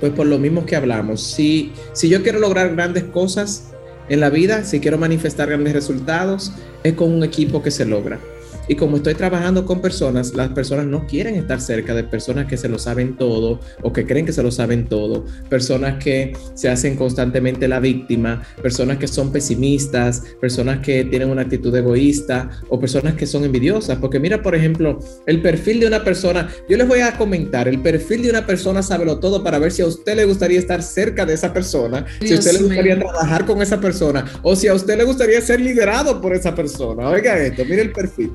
Pues 0.00 0.12
por 0.12 0.26
lo 0.26 0.38
mismo 0.38 0.66
que 0.66 0.76
hablamos, 0.76 1.22
si, 1.22 1.72
si 1.94 2.10
yo 2.10 2.22
quiero 2.22 2.40
lograr 2.40 2.74
grandes 2.74 3.04
cosas, 3.04 3.72
en 4.08 4.20
la 4.20 4.30
vida, 4.30 4.64
si 4.64 4.80
quiero 4.80 4.98
manifestar 4.98 5.48
grandes 5.48 5.74
resultados, 5.74 6.52
es 6.82 6.94
con 6.94 7.12
un 7.12 7.24
equipo 7.24 7.62
que 7.62 7.70
se 7.70 7.84
logra. 7.84 8.18
Y 8.68 8.76
como 8.76 8.98
estoy 8.98 9.14
trabajando 9.14 9.64
con 9.64 9.80
personas, 9.80 10.34
las 10.34 10.50
personas 10.50 10.86
no 10.86 11.06
quieren 11.06 11.34
estar 11.34 11.60
cerca 11.60 11.94
de 11.94 12.04
personas 12.04 12.46
que 12.46 12.56
se 12.56 12.68
lo 12.68 12.78
saben 12.78 13.16
todo 13.16 13.60
o 13.82 13.92
que 13.92 14.06
creen 14.06 14.26
que 14.26 14.32
se 14.32 14.42
lo 14.42 14.50
saben 14.50 14.86
todo, 14.86 15.24
personas 15.48 16.02
que 16.02 16.36
se 16.54 16.68
hacen 16.68 16.96
constantemente 16.96 17.66
la 17.66 17.80
víctima, 17.80 18.42
personas 18.62 18.98
que 18.98 19.08
son 19.08 19.32
pesimistas, 19.32 20.22
personas 20.40 20.80
que 20.80 21.04
tienen 21.04 21.30
una 21.30 21.42
actitud 21.42 21.74
egoísta 21.74 22.50
o 22.68 22.78
personas 22.78 23.14
que 23.14 23.26
son 23.26 23.44
envidiosas. 23.44 23.98
Porque 23.98 24.20
mira, 24.20 24.42
por 24.42 24.54
ejemplo, 24.54 24.98
el 25.26 25.40
perfil 25.40 25.80
de 25.80 25.86
una 25.86 26.04
persona, 26.04 26.48
yo 26.68 26.76
les 26.76 26.86
voy 26.86 27.00
a 27.00 27.16
comentar, 27.16 27.68
el 27.68 27.80
perfil 27.80 28.22
de 28.22 28.30
una 28.30 28.46
persona 28.46 28.82
lo 29.04 29.18
todo 29.18 29.42
para 29.42 29.58
ver 29.58 29.72
si 29.72 29.82
a 29.82 29.86
usted 29.86 30.16
le 30.16 30.24
gustaría 30.24 30.58
estar 30.58 30.82
cerca 30.82 31.24
de 31.24 31.34
esa 31.34 31.52
persona, 31.52 32.04
si 32.20 32.32
a 32.34 32.38
usted 32.38 32.52
le 32.52 32.62
gustaría 32.62 32.98
trabajar 32.98 33.46
con 33.46 33.62
esa 33.62 33.80
persona 33.80 34.24
o 34.42 34.56
si 34.56 34.68
a 34.68 34.74
usted 34.74 34.96
le 34.96 35.04
gustaría 35.04 35.40
ser 35.40 35.60
liderado 35.60 36.20
por 36.20 36.34
esa 36.34 36.54
persona. 36.54 37.08
Oiga 37.08 37.38
esto, 37.38 37.64
mire 37.64 37.82
el 37.82 37.92
perfil. 37.92 38.32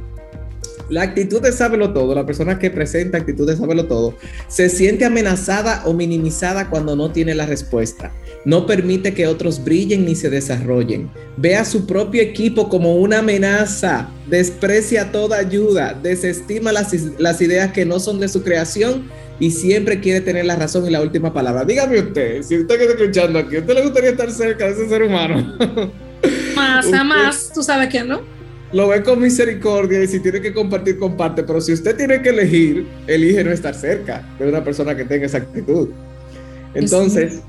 La 0.94 1.02
actitud 1.02 1.42
de 1.42 1.52
sábelo 1.52 1.92
todo, 1.92 2.14
la 2.14 2.24
persona 2.24 2.60
que 2.60 2.70
presenta 2.70 3.18
actitud 3.18 3.48
de 3.48 3.58
sábelo 3.58 3.88
todo, 3.88 4.16
se 4.48 4.70
siente 4.70 5.06
amenazada 5.06 5.82
o 5.86 5.94
minimizada 5.96 6.70
cuando 6.70 6.96
no 6.96 7.12
tiene 7.12 7.34
la 7.34 7.48
respuesta. 7.48 8.14
No 8.46 8.68
permite 8.68 9.16
que 9.16 9.26
otros 9.26 9.64
brillen 9.64 10.06
ni 10.06 10.14
se 10.14 10.30
desarrollen. 10.30 11.10
Ve 11.36 11.56
a 11.56 11.66
su 11.66 11.88
propio 11.88 12.22
equipo 12.22 12.70
como 12.70 12.98
una 12.98 13.20
amenaza. 13.20 14.08
Desprecia 14.30 15.12
toda 15.12 15.40
ayuda. 15.40 15.96
Desestima 15.96 16.72
las, 16.72 16.94
las 17.18 17.42
ideas 17.42 17.72
que 17.72 17.86
no 17.86 18.00
son 18.00 18.20
de 18.20 18.28
su 18.28 18.44
creación 18.44 19.10
y 19.40 19.50
siempre 19.50 20.00
quiere 20.00 20.22
tener 20.22 20.46
la 20.46 20.58
razón 20.58 20.86
y 20.86 20.92
la 20.92 21.02
última 21.02 21.34
palabra. 21.34 21.66
Dígame 21.66 22.02
usted, 22.02 22.44
si 22.44 22.60
usted 22.60 22.78
que 22.78 22.84
está 22.84 23.02
escuchando 23.02 23.40
aquí, 23.40 23.56
¿a 23.56 23.62
usted 23.62 23.74
le 23.74 23.82
gustaría 23.82 24.12
estar 24.12 24.30
cerca 24.30 24.66
de 24.66 24.74
ese 24.74 24.88
ser 24.88 25.02
humano? 25.02 25.58
Más, 26.56 26.86
más, 27.04 27.52
tú 27.52 27.64
sabes 27.64 27.90
que 27.90 28.04
no 28.04 28.33
lo 28.74 28.88
ve 28.88 29.04
con 29.04 29.22
misericordia 29.22 30.04
y 30.04 30.08
si 30.08 30.20
tiene 30.20 30.42
que 30.42 30.52
compartir, 30.52 30.98
comparte. 30.98 31.44
Pero 31.44 31.62
si 31.62 31.74
usted 31.74 31.96
tiene 31.96 32.22
que 32.22 32.30
elegir, 32.30 32.88
elige 33.08 33.44
no 33.44 33.52
estar 33.52 33.76
cerca 33.76 34.28
de 34.40 34.50
una 34.50 34.64
persona 34.64 34.98
que 34.98 35.06
tenga 35.06 35.28
esa 35.28 35.38
actitud. 35.38 35.90
Entonces, 36.74 37.42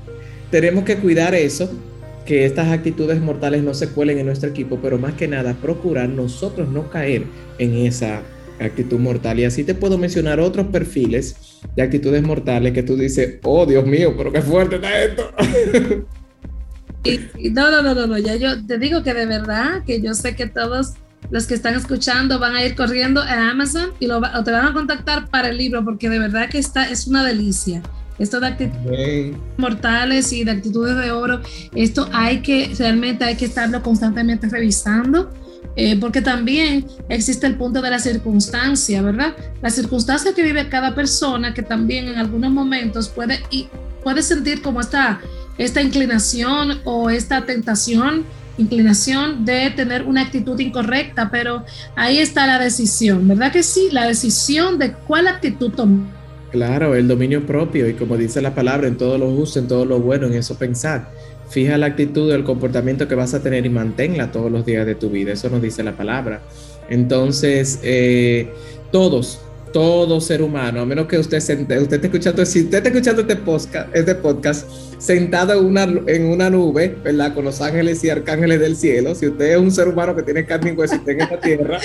tenemos 0.51 0.83
que 0.83 0.97
cuidar 0.97 1.33
eso, 1.33 1.69
que 2.25 2.45
estas 2.45 2.71
actitudes 2.71 3.19
mortales 3.19 3.63
no 3.63 3.73
se 3.73 3.89
cuelen 3.89 4.19
en 4.19 4.27
nuestro 4.27 4.49
equipo, 4.49 4.79
pero 4.81 4.99
más 4.99 5.15
que 5.15 5.27
nada 5.27 5.55
procurar 5.55 6.09
nosotros 6.09 6.69
no 6.69 6.89
caer 6.91 7.23
en 7.57 7.73
esa 7.73 8.21
actitud 8.59 8.99
mortal. 8.99 9.39
Y 9.39 9.45
así 9.45 9.63
te 9.63 9.73
puedo 9.73 9.97
mencionar 9.97 10.39
otros 10.39 10.67
perfiles 10.67 11.59
de 11.75 11.81
actitudes 11.81 12.21
mortales 12.21 12.71
que 12.73 12.83
tú 12.83 12.95
dices, 12.95 13.39
oh 13.43 13.65
Dios 13.65 13.85
mío, 13.85 14.13
pero 14.15 14.31
qué 14.31 14.41
fuerte 14.41 14.75
está 14.75 15.03
esto. 15.03 15.31
no, 17.51 17.71
no, 17.71 17.81
no, 17.81 17.95
no, 17.95 18.07
no, 18.07 18.17
ya 18.19 18.35
yo 18.35 18.63
te 18.65 18.77
digo 18.77 19.01
que 19.01 19.13
de 19.15 19.25
verdad, 19.25 19.83
que 19.85 20.01
yo 20.01 20.13
sé 20.13 20.35
que 20.35 20.47
todos 20.47 20.93
los 21.31 21.47
que 21.47 21.53
están 21.53 21.75
escuchando 21.75 22.39
van 22.39 22.55
a 22.55 22.63
ir 22.63 22.75
corriendo 22.75 23.21
a 23.21 23.49
Amazon 23.49 23.91
y 23.99 24.07
lo, 24.07 24.17
o 24.19 24.43
te 24.43 24.51
van 24.51 24.67
a 24.67 24.73
contactar 24.73 25.29
para 25.29 25.49
el 25.49 25.57
libro, 25.57 25.83
porque 25.83 26.09
de 26.09 26.19
verdad 26.19 26.49
que 26.49 26.59
está, 26.59 26.89
es 26.89 27.07
una 27.07 27.23
delicia. 27.23 27.81
Esto 28.17 28.39
de 28.39 28.47
actitudes 28.47 29.35
mortales 29.57 30.31
y 30.31 30.45
de 30.45 30.51
actitudes 30.51 30.95
de 30.97 31.11
oro, 31.11 31.41
esto 31.73 32.07
hay 32.13 32.41
que, 32.41 32.73
realmente 32.77 33.25
hay 33.25 33.35
que 33.35 33.45
estarlo 33.45 33.83
constantemente 33.83 34.47
revisando, 34.47 35.33
eh, 35.75 35.97
porque 35.99 36.21
también 36.21 36.85
existe 37.09 37.45
el 37.45 37.55
punto 37.57 37.81
de 37.81 37.89
la 37.89 37.99
circunstancia, 37.99 39.01
¿verdad? 39.01 39.35
La 39.61 39.69
circunstancia 39.69 40.33
que 40.33 40.43
vive 40.43 40.69
cada 40.69 40.95
persona, 40.95 41.53
que 41.53 41.61
también 41.61 42.07
en 42.07 42.17
algunos 42.17 42.51
momentos 42.51 43.09
puede, 43.09 43.41
y 43.49 43.67
puede 44.01 44.21
sentir 44.21 44.61
como 44.61 44.79
esta, 44.79 45.19
esta 45.57 45.81
inclinación 45.81 46.79
o 46.85 47.09
esta 47.09 47.45
tentación, 47.45 48.23
inclinación 48.57 49.45
de 49.45 49.71
tener 49.71 50.03
una 50.03 50.21
actitud 50.21 50.59
incorrecta, 50.59 51.29
pero 51.31 51.63
ahí 51.95 52.19
está 52.19 52.47
la 52.47 52.59
decisión, 52.59 53.27
¿verdad 53.27 53.51
que 53.51 53.63
sí? 53.63 53.89
La 53.91 54.07
decisión 54.07 54.79
de 54.79 54.93
cuál 54.93 55.27
actitud 55.27 55.71
tomar. 55.71 56.07
Claro, 56.51 56.95
el 56.95 57.07
dominio 57.07 57.45
propio 57.45 57.89
y 57.89 57.95
como 57.95 58.15
dice 58.15 58.41
la 58.41 58.55
palabra, 58.55 58.87
en 58.87 58.97
todo 58.97 59.17
lo 59.17 59.29
justo, 59.35 59.59
en 59.59 59.67
todo 59.67 59.83
lo 59.83 59.99
bueno, 59.99 60.27
en 60.27 60.33
eso 60.35 60.57
pensar. 60.57 61.11
Fija 61.49 61.77
la 61.77 61.87
actitud, 61.87 62.31
el 62.31 62.43
comportamiento 62.43 63.07
que 63.07 63.15
vas 63.15 63.33
a 63.33 63.43
tener 63.43 63.65
y 63.65 63.69
manténla 63.69 64.31
todos 64.31 64.51
los 64.51 64.65
días 64.65 64.85
de 64.85 64.95
tu 64.95 65.09
vida. 65.09 65.33
Eso 65.33 65.49
nos 65.49 65.61
dice 65.61 65.83
la 65.83 65.97
palabra. 65.97 66.41
Entonces, 66.89 67.79
eh, 67.83 68.53
todos, 68.91 69.41
todo 69.75 70.21
ser 70.21 70.41
humano, 70.41 70.79
a 70.79 70.85
menos 70.85 71.05
que 71.05 71.17
usted, 71.17 71.37
usted 71.37 71.81
esté 71.81 72.07
escuchando, 72.07 72.45
si 72.45 72.61
usted 72.61 72.77
está 72.77 72.87
escuchando 72.87 73.23
este 73.23 73.35
podcast, 73.35 73.93
este 73.93 74.15
podcast 74.15 74.69
sentado 74.99 75.51
en 75.51 75.65
una, 75.65 75.83
en 75.83 76.27
una 76.27 76.49
nube, 76.49 76.95
¿verdad? 77.03 77.33
Con 77.33 77.43
los 77.43 77.59
ángeles 77.59 78.01
y 78.05 78.09
arcángeles 78.09 78.61
del 78.61 78.77
cielo, 78.77 79.13
si 79.15 79.27
usted 79.27 79.51
es 79.51 79.57
un 79.57 79.73
ser 79.73 79.89
humano 79.89 80.15
que 80.15 80.23
tiene 80.23 80.45
carne 80.45 80.71
y 80.71 80.75
hueso 80.75 80.95
en 81.05 81.19
esta 81.19 81.41
tierra, 81.41 81.77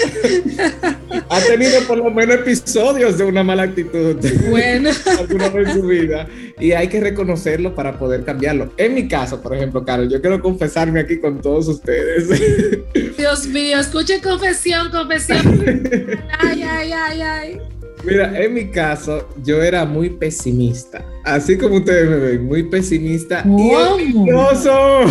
ha 1.28 1.40
tenido 1.40 1.80
por 1.88 1.99
lo 1.99 2.12
menos 2.12 2.37
episodios 2.37 3.18
de 3.18 3.25
una 3.25 3.42
mala 3.42 3.64
actitud. 3.64 4.16
Bueno. 4.49 4.90
alguna 5.18 5.49
vez 5.49 5.70
en 5.70 5.75
su 5.75 5.82
vida. 5.88 6.28
Y 6.61 6.70
hay 6.70 6.87
que 6.87 7.00
reconocerlo 7.00 7.75
para 7.75 7.99
poder 7.99 8.23
cambiarlo. 8.23 8.73
En 8.76 8.94
mi 8.94 9.09
caso, 9.09 9.42
por 9.42 9.56
ejemplo, 9.56 9.85
Carol, 9.85 10.09
yo 10.09 10.20
quiero 10.20 10.40
confesarme 10.40 11.00
aquí 11.00 11.18
con 11.18 11.40
todos 11.40 11.66
ustedes. 11.66 12.28
Dios 13.18 13.49
mío, 13.49 13.80
escuche 13.80 14.20
confesión, 14.20 14.92
confesión. 14.92 15.64
Ay, 16.38 16.62
ay, 16.62 16.92
ay, 16.92 17.20
ay. 17.20 17.80
Mira, 18.04 18.40
en 18.40 18.54
mi 18.54 18.71
caso, 18.71 19.28
yo 19.45 19.62
era 19.62 19.85
muy 19.85 20.11
pesimista. 20.11 21.04
Así 21.25 21.59
como 21.59 21.76
ustedes 21.76 22.09
me 22.09 22.16
ven, 22.16 22.45
muy 22.47 22.62
pesimista 22.64 23.45
y 23.47 23.71
envidioso. 24.02 25.04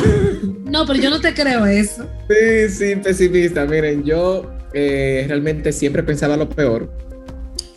No, 0.65 0.85
pero 0.85 0.99
yo 0.99 1.09
no 1.09 1.19
te 1.19 1.33
creo 1.33 1.65
eso. 1.65 2.05
Sí, 2.29 2.69
sí, 2.69 2.95
pesimista. 2.95 3.65
Miren, 3.65 4.03
yo 4.03 4.49
eh, 4.73 5.25
realmente 5.27 5.71
siempre 5.71 6.03
pensaba 6.03 6.37
lo 6.37 6.49
peor 6.49 6.89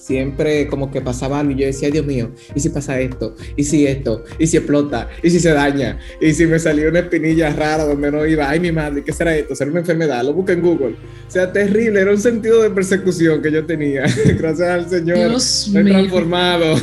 siempre 0.02 0.66
como 0.66 0.90
que 0.90 1.00
pasaba 1.00 1.38
algo 1.38 1.52
y 1.52 1.56
yo 1.56 1.66
decía, 1.66 1.88
Dios 1.88 2.04
mío, 2.04 2.32
¿y 2.54 2.60
si 2.60 2.70
pasa 2.70 2.98
esto? 3.00 3.36
¿Y 3.56 3.62
si 3.62 3.86
esto? 3.86 4.24
¿Y 4.36 4.48
si 4.48 4.56
explota? 4.56 5.08
¿Y 5.22 5.30
si 5.30 5.38
se 5.38 5.50
daña? 5.50 5.98
¿Y 6.20 6.32
si 6.32 6.44
me 6.46 6.58
salió 6.58 6.88
una 6.88 7.00
espinilla 7.00 7.50
rara 7.50 7.84
donde 7.84 8.10
no 8.10 8.26
iba? 8.26 8.50
Ay, 8.50 8.58
mi 8.58 8.72
madre, 8.72 9.04
¿qué 9.04 9.12
será 9.12 9.36
esto? 9.36 9.54
¿Será 9.54 9.70
una 9.70 9.80
enfermedad? 9.80 10.24
Lo 10.24 10.34
busqué 10.34 10.54
en 10.54 10.62
Google. 10.62 10.96
O 11.28 11.30
sea, 11.30 11.52
terrible, 11.52 12.00
era 12.00 12.10
un 12.10 12.18
sentido 12.18 12.62
de 12.62 12.70
persecución 12.70 13.40
que 13.40 13.52
yo 13.52 13.64
tenía. 13.64 14.02
Gracias 14.38 14.68
al 14.68 14.90
Señor. 14.90 15.18
Dios 15.18 15.70
me 15.72 15.80
he 15.82 15.84
transformado. 15.84 16.74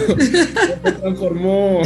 me 0.84 0.92
transformó. 0.94 1.82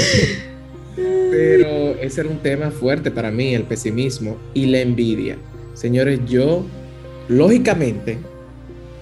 Pero 0.95 1.95
ese 1.99 2.21
era 2.21 2.29
un 2.29 2.43
tema 2.43 2.69
fuerte 2.69 3.09
para 3.09 3.31
mí, 3.31 3.55
el 3.55 3.63
pesimismo 3.63 4.37
y 4.53 4.67
la 4.67 4.81
envidia. 4.81 5.37
Señores, 5.73 6.19
yo, 6.27 6.63
lógicamente, 7.27 8.19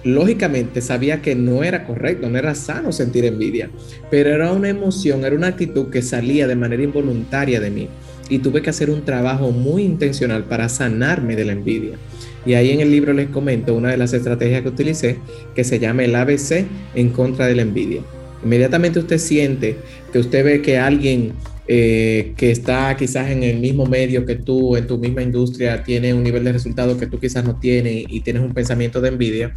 lógicamente 0.04 0.80
sabía 0.80 1.22
que 1.22 1.34
no 1.34 1.62
era 1.62 1.84
correcto, 1.84 2.28
no 2.28 2.38
era 2.38 2.54
sano 2.54 2.92
sentir 2.92 3.24
envidia, 3.24 3.70
pero 4.10 4.30
era 4.30 4.52
una 4.52 4.68
emoción, 4.68 5.24
era 5.24 5.36
una 5.36 5.48
actitud 5.48 5.90
que 5.90 6.02
salía 6.02 6.46
de 6.46 6.56
manera 6.56 6.82
involuntaria 6.82 7.60
de 7.60 7.70
mí 7.70 7.88
y 8.28 8.38
tuve 8.38 8.62
que 8.62 8.70
hacer 8.70 8.90
un 8.90 9.04
trabajo 9.04 9.50
muy 9.50 9.82
intencional 9.82 10.44
para 10.44 10.68
sanarme 10.68 11.36
de 11.36 11.44
la 11.44 11.52
envidia. 11.52 11.98
Y 12.44 12.54
ahí 12.54 12.70
en 12.70 12.80
el 12.80 12.90
libro 12.90 13.12
les 13.12 13.28
comento 13.28 13.74
una 13.74 13.90
de 13.90 13.96
las 13.96 14.12
estrategias 14.12 14.62
que 14.62 14.68
utilicé 14.68 15.18
que 15.54 15.64
se 15.64 15.78
llama 15.78 16.04
el 16.04 16.14
ABC 16.14 16.66
en 16.94 17.10
contra 17.10 17.46
de 17.46 17.54
la 17.54 17.62
envidia. 17.62 18.02
Inmediatamente 18.44 18.98
usted 18.98 19.18
siente 19.18 19.76
que 20.12 20.18
usted 20.18 20.44
ve 20.44 20.62
que 20.62 20.78
alguien 20.78 21.34
eh, 21.68 22.32
que 22.36 22.50
está 22.50 22.96
quizás 22.96 23.30
en 23.30 23.44
el 23.44 23.58
mismo 23.58 23.86
medio 23.86 24.26
que 24.26 24.34
tú, 24.34 24.76
en 24.76 24.88
tu 24.88 24.98
misma 24.98 25.22
industria, 25.22 25.84
tiene 25.84 26.12
un 26.12 26.24
nivel 26.24 26.42
de 26.42 26.52
resultado 26.52 26.98
que 26.98 27.06
tú 27.06 27.20
quizás 27.20 27.44
no 27.44 27.60
tienes 27.60 28.04
y 28.08 28.20
tienes 28.20 28.42
un 28.42 28.52
pensamiento 28.52 29.00
de 29.00 29.08
envidia, 29.10 29.54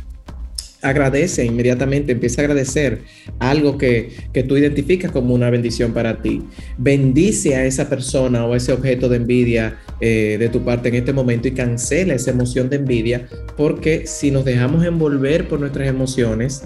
agradece 0.85 1.43
inmediatamente, 1.45 2.11
empieza 2.11 2.41
a 2.41 2.45
agradecer 2.45 3.01
algo 3.39 3.77
que, 3.77 4.11
que, 4.31 4.43
tú 4.43 4.55
identificas 4.55 5.11
como 5.11 5.33
una 5.33 5.49
bendición 5.49 5.93
para 5.93 6.21
ti. 6.21 6.41
Bendice 6.77 7.55
a 7.55 7.65
esa 7.65 7.89
persona 7.89 8.45
o 8.45 8.55
ese 8.55 8.71
objeto 8.71 9.09
de 9.09 9.17
envidia 9.17 9.77
eh, 9.99 10.37
de 10.39 10.49
tu 10.49 10.63
parte 10.63 10.89
en 10.89 10.95
este 10.95 11.13
momento 11.13 11.47
y 11.47 11.51
cancela 11.51 12.13
esa 12.13 12.31
emoción 12.31 12.69
de 12.69 12.77
envidia, 12.77 13.27
porque 13.57 14.05
si 14.07 14.31
nos 14.31 14.45
dejamos 14.45 14.85
envolver 14.85 15.47
por 15.47 15.59
nuestras 15.59 15.87
emociones, 15.87 16.63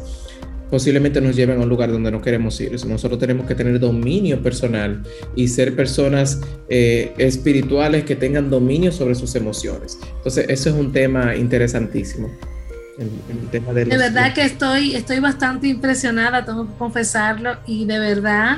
posiblemente 0.69 1.21
nos 1.21 1.35
lleven 1.35 1.59
a 1.59 1.63
un 1.63 1.69
lugar 1.69 1.91
donde 1.91 2.11
no 2.11 2.21
queremos 2.21 2.59
ir. 2.61 2.71
Nosotros 2.85 3.19
tenemos 3.19 3.47
que 3.47 3.55
tener 3.55 3.79
dominio 3.79 4.41
personal 4.43 5.03
y 5.35 5.47
ser 5.47 5.75
personas 5.75 6.41
eh, 6.69 7.13
espirituales 7.17 8.03
que 8.03 8.15
tengan 8.15 8.49
dominio 8.49 8.91
sobre 8.91 9.15
sus 9.15 9.35
emociones. 9.35 9.97
Entonces, 10.17 10.45
eso 10.49 10.69
es 10.69 10.75
un 10.75 10.91
tema 10.91 11.35
interesantísimo 11.35 12.29
de, 12.99 13.97
verdad 13.97 14.33
que 14.33 14.43
estoy, 14.43 14.95
estoy 14.95 15.19
bastante 15.19 15.67
impresionada, 15.67 16.43
tengo 16.43 16.67
que 16.67 16.73
confesarlo, 16.77 17.57
y 17.65 17.85
de 17.85 17.99
verdad 17.99 18.57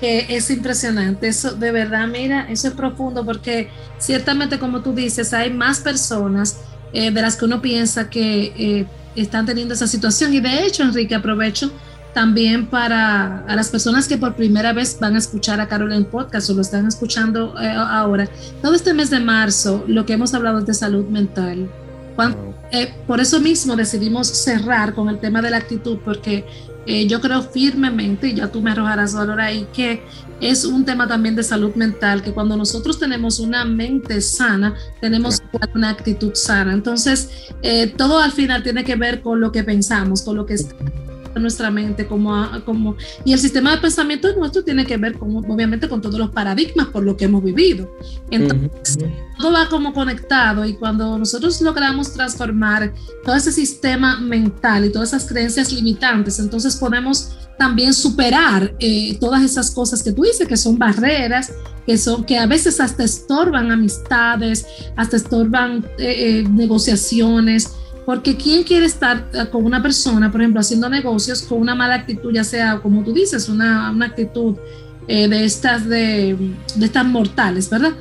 que 0.00 0.26
es 0.28 0.50
impresionante. 0.50 1.28
Eso, 1.28 1.54
de 1.54 1.70
verdad, 1.70 2.08
mira, 2.08 2.46
eso 2.50 2.68
es 2.68 2.74
profundo 2.74 3.24
porque 3.24 3.68
ciertamente, 3.98 4.58
como 4.58 4.82
tú 4.82 4.92
dices, 4.92 5.32
hay 5.32 5.52
más 5.52 5.80
personas 5.80 6.58
eh, 6.92 7.10
de 7.10 7.22
las 7.22 7.36
que 7.36 7.44
uno 7.44 7.62
piensa 7.62 8.10
que 8.10 8.52
eh, 8.56 8.86
están 9.14 9.46
teniendo 9.46 9.74
esa 9.74 9.86
situación. 9.86 10.34
Y 10.34 10.40
de 10.40 10.66
hecho, 10.66 10.82
Enrique, 10.82 11.14
aprovecho 11.14 11.72
también 12.12 12.66
para 12.66 13.44
a 13.46 13.56
las 13.56 13.68
personas 13.70 14.06
que 14.06 14.18
por 14.18 14.34
primera 14.34 14.72
vez 14.72 14.98
van 15.00 15.14
a 15.14 15.18
escuchar 15.18 15.60
a 15.60 15.68
Carol 15.68 15.92
en 15.92 16.04
podcast 16.04 16.50
o 16.50 16.54
lo 16.54 16.62
están 16.62 16.86
escuchando 16.86 17.54
eh, 17.60 17.68
ahora. 17.68 18.28
Todo 18.60 18.74
este 18.74 18.94
mes 18.94 19.08
de 19.08 19.20
marzo, 19.20 19.84
lo 19.86 20.04
que 20.04 20.14
hemos 20.14 20.34
hablado 20.34 20.58
es 20.58 20.66
de 20.66 20.74
salud 20.74 21.06
mental. 21.06 21.70
Eh, 22.72 22.92
por 23.06 23.20
eso 23.20 23.38
mismo 23.38 23.76
decidimos 23.76 24.28
cerrar 24.28 24.94
con 24.94 25.08
el 25.10 25.20
tema 25.20 25.42
de 25.42 25.50
la 25.50 25.58
actitud, 25.58 25.98
porque 26.02 26.44
eh, 26.86 27.06
yo 27.06 27.20
creo 27.20 27.42
firmemente, 27.42 28.28
y 28.28 28.34
ya 28.36 28.50
tú 28.50 28.62
me 28.62 28.70
arrojarás 28.70 29.14
valor 29.14 29.40
ahí, 29.40 29.68
que 29.74 30.02
es 30.40 30.64
un 30.64 30.84
tema 30.84 31.06
también 31.06 31.36
de 31.36 31.42
salud 31.42 31.74
mental, 31.74 32.22
que 32.22 32.32
cuando 32.32 32.56
nosotros 32.56 32.98
tenemos 32.98 33.38
una 33.38 33.64
mente 33.66 34.20
sana, 34.22 34.74
tenemos 35.00 35.40
una 35.74 35.90
actitud 35.90 36.34
sana. 36.34 36.72
Entonces, 36.72 37.28
eh, 37.62 37.88
todo 37.88 38.18
al 38.18 38.32
final 38.32 38.62
tiene 38.62 38.84
que 38.84 38.96
ver 38.96 39.20
con 39.20 39.38
lo 39.38 39.52
que 39.52 39.62
pensamos, 39.62 40.22
con 40.22 40.36
lo 40.36 40.46
que 40.46 40.54
está 40.54 40.74
nuestra 41.40 41.70
mente, 41.70 42.06
como, 42.06 42.48
como, 42.64 42.96
y 43.24 43.32
el 43.32 43.38
sistema 43.38 43.72
de 43.72 43.78
pensamiento 43.78 44.28
nuestro 44.36 44.62
tiene 44.62 44.84
que 44.84 44.96
ver 44.96 45.18
con, 45.18 45.36
obviamente 45.50 45.88
con 45.88 46.00
todos 46.00 46.18
los 46.18 46.30
paradigmas 46.30 46.88
por 46.88 47.04
lo 47.04 47.16
que 47.16 47.24
hemos 47.26 47.42
vivido. 47.42 47.90
Entonces, 48.30 48.98
todo 49.38 49.52
va 49.52 49.68
como 49.68 49.92
conectado 49.92 50.64
y 50.64 50.74
cuando 50.74 51.18
nosotros 51.18 51.60
logramos 51.60 52.12
transformar 52.12 52.92
todo 53.24 53.34
ese 53.34 53.52
sistema 53.52 54.18
mental 54.20 54.84
y 54.84 54.92
todas 54.92 55.10
esas 55.10 55.26
creencias 55.28 55.72
limitantes, 55.72 56.38
entonces 56.38 56.76
podemos 56.76 57.32
también 57.58 57.94
superar 57.94 58.74
eh, 58.78 59.16
todas 59.20 59.42
esas 59.42 59.70
cosas 59.70 60.02
que 60.02 60.12
tú 60.12 60.22
dices 60.22 60.48
que 60.48 60.56
son 60.56 60.78
barreras, 60.78 61.52
que 61.86 61.98
son 61.98 62.24
que 62.24 62.38
a 62.38 62.46
veces 62.46 62.80
hasta 62.80 63.04
estorban 63.04 63.70
amistades, 63.70 64.66
hasta 64.96 65.16
estorban 65.16 65.84
eh, 65.98 66.40
eh, 66.40 66.48
negociaciones, 66.50 67.70
porque 68.04 68.36
¿quién 68.36 68.64
quiere 68.64 68.86
estar 68.86 69.28
eh, 69.32 69.46
con 69.50 69.64
una 69.64 69.82
persona, 69.82 70.30
por 70.30 70.40
ejemplo, 70.40 70.60
haciendo 70.60 70.88
negocios 70.88 71.42
con 71.42 71.58
una 71.58 71.74
mala 71.74 71.94
actitud, 71.94 72.32
ya 72.32 72.44
sea, 72.44 72.80
como 72.80 73.02
tú 73.04 73.12
dices, 73.12 73.48
una, 73.48 73.90
una 73.90 74.06
actitud 74.06 74.56
eh, 75.08 75.28
de 75.28 75.44
estas 75.44 75.88
de, 75.88 76.36
de, 76.76 76.86
estas 76.86 77.04
mortales, 77.04 77.68
¿verdad? 77.68 77.92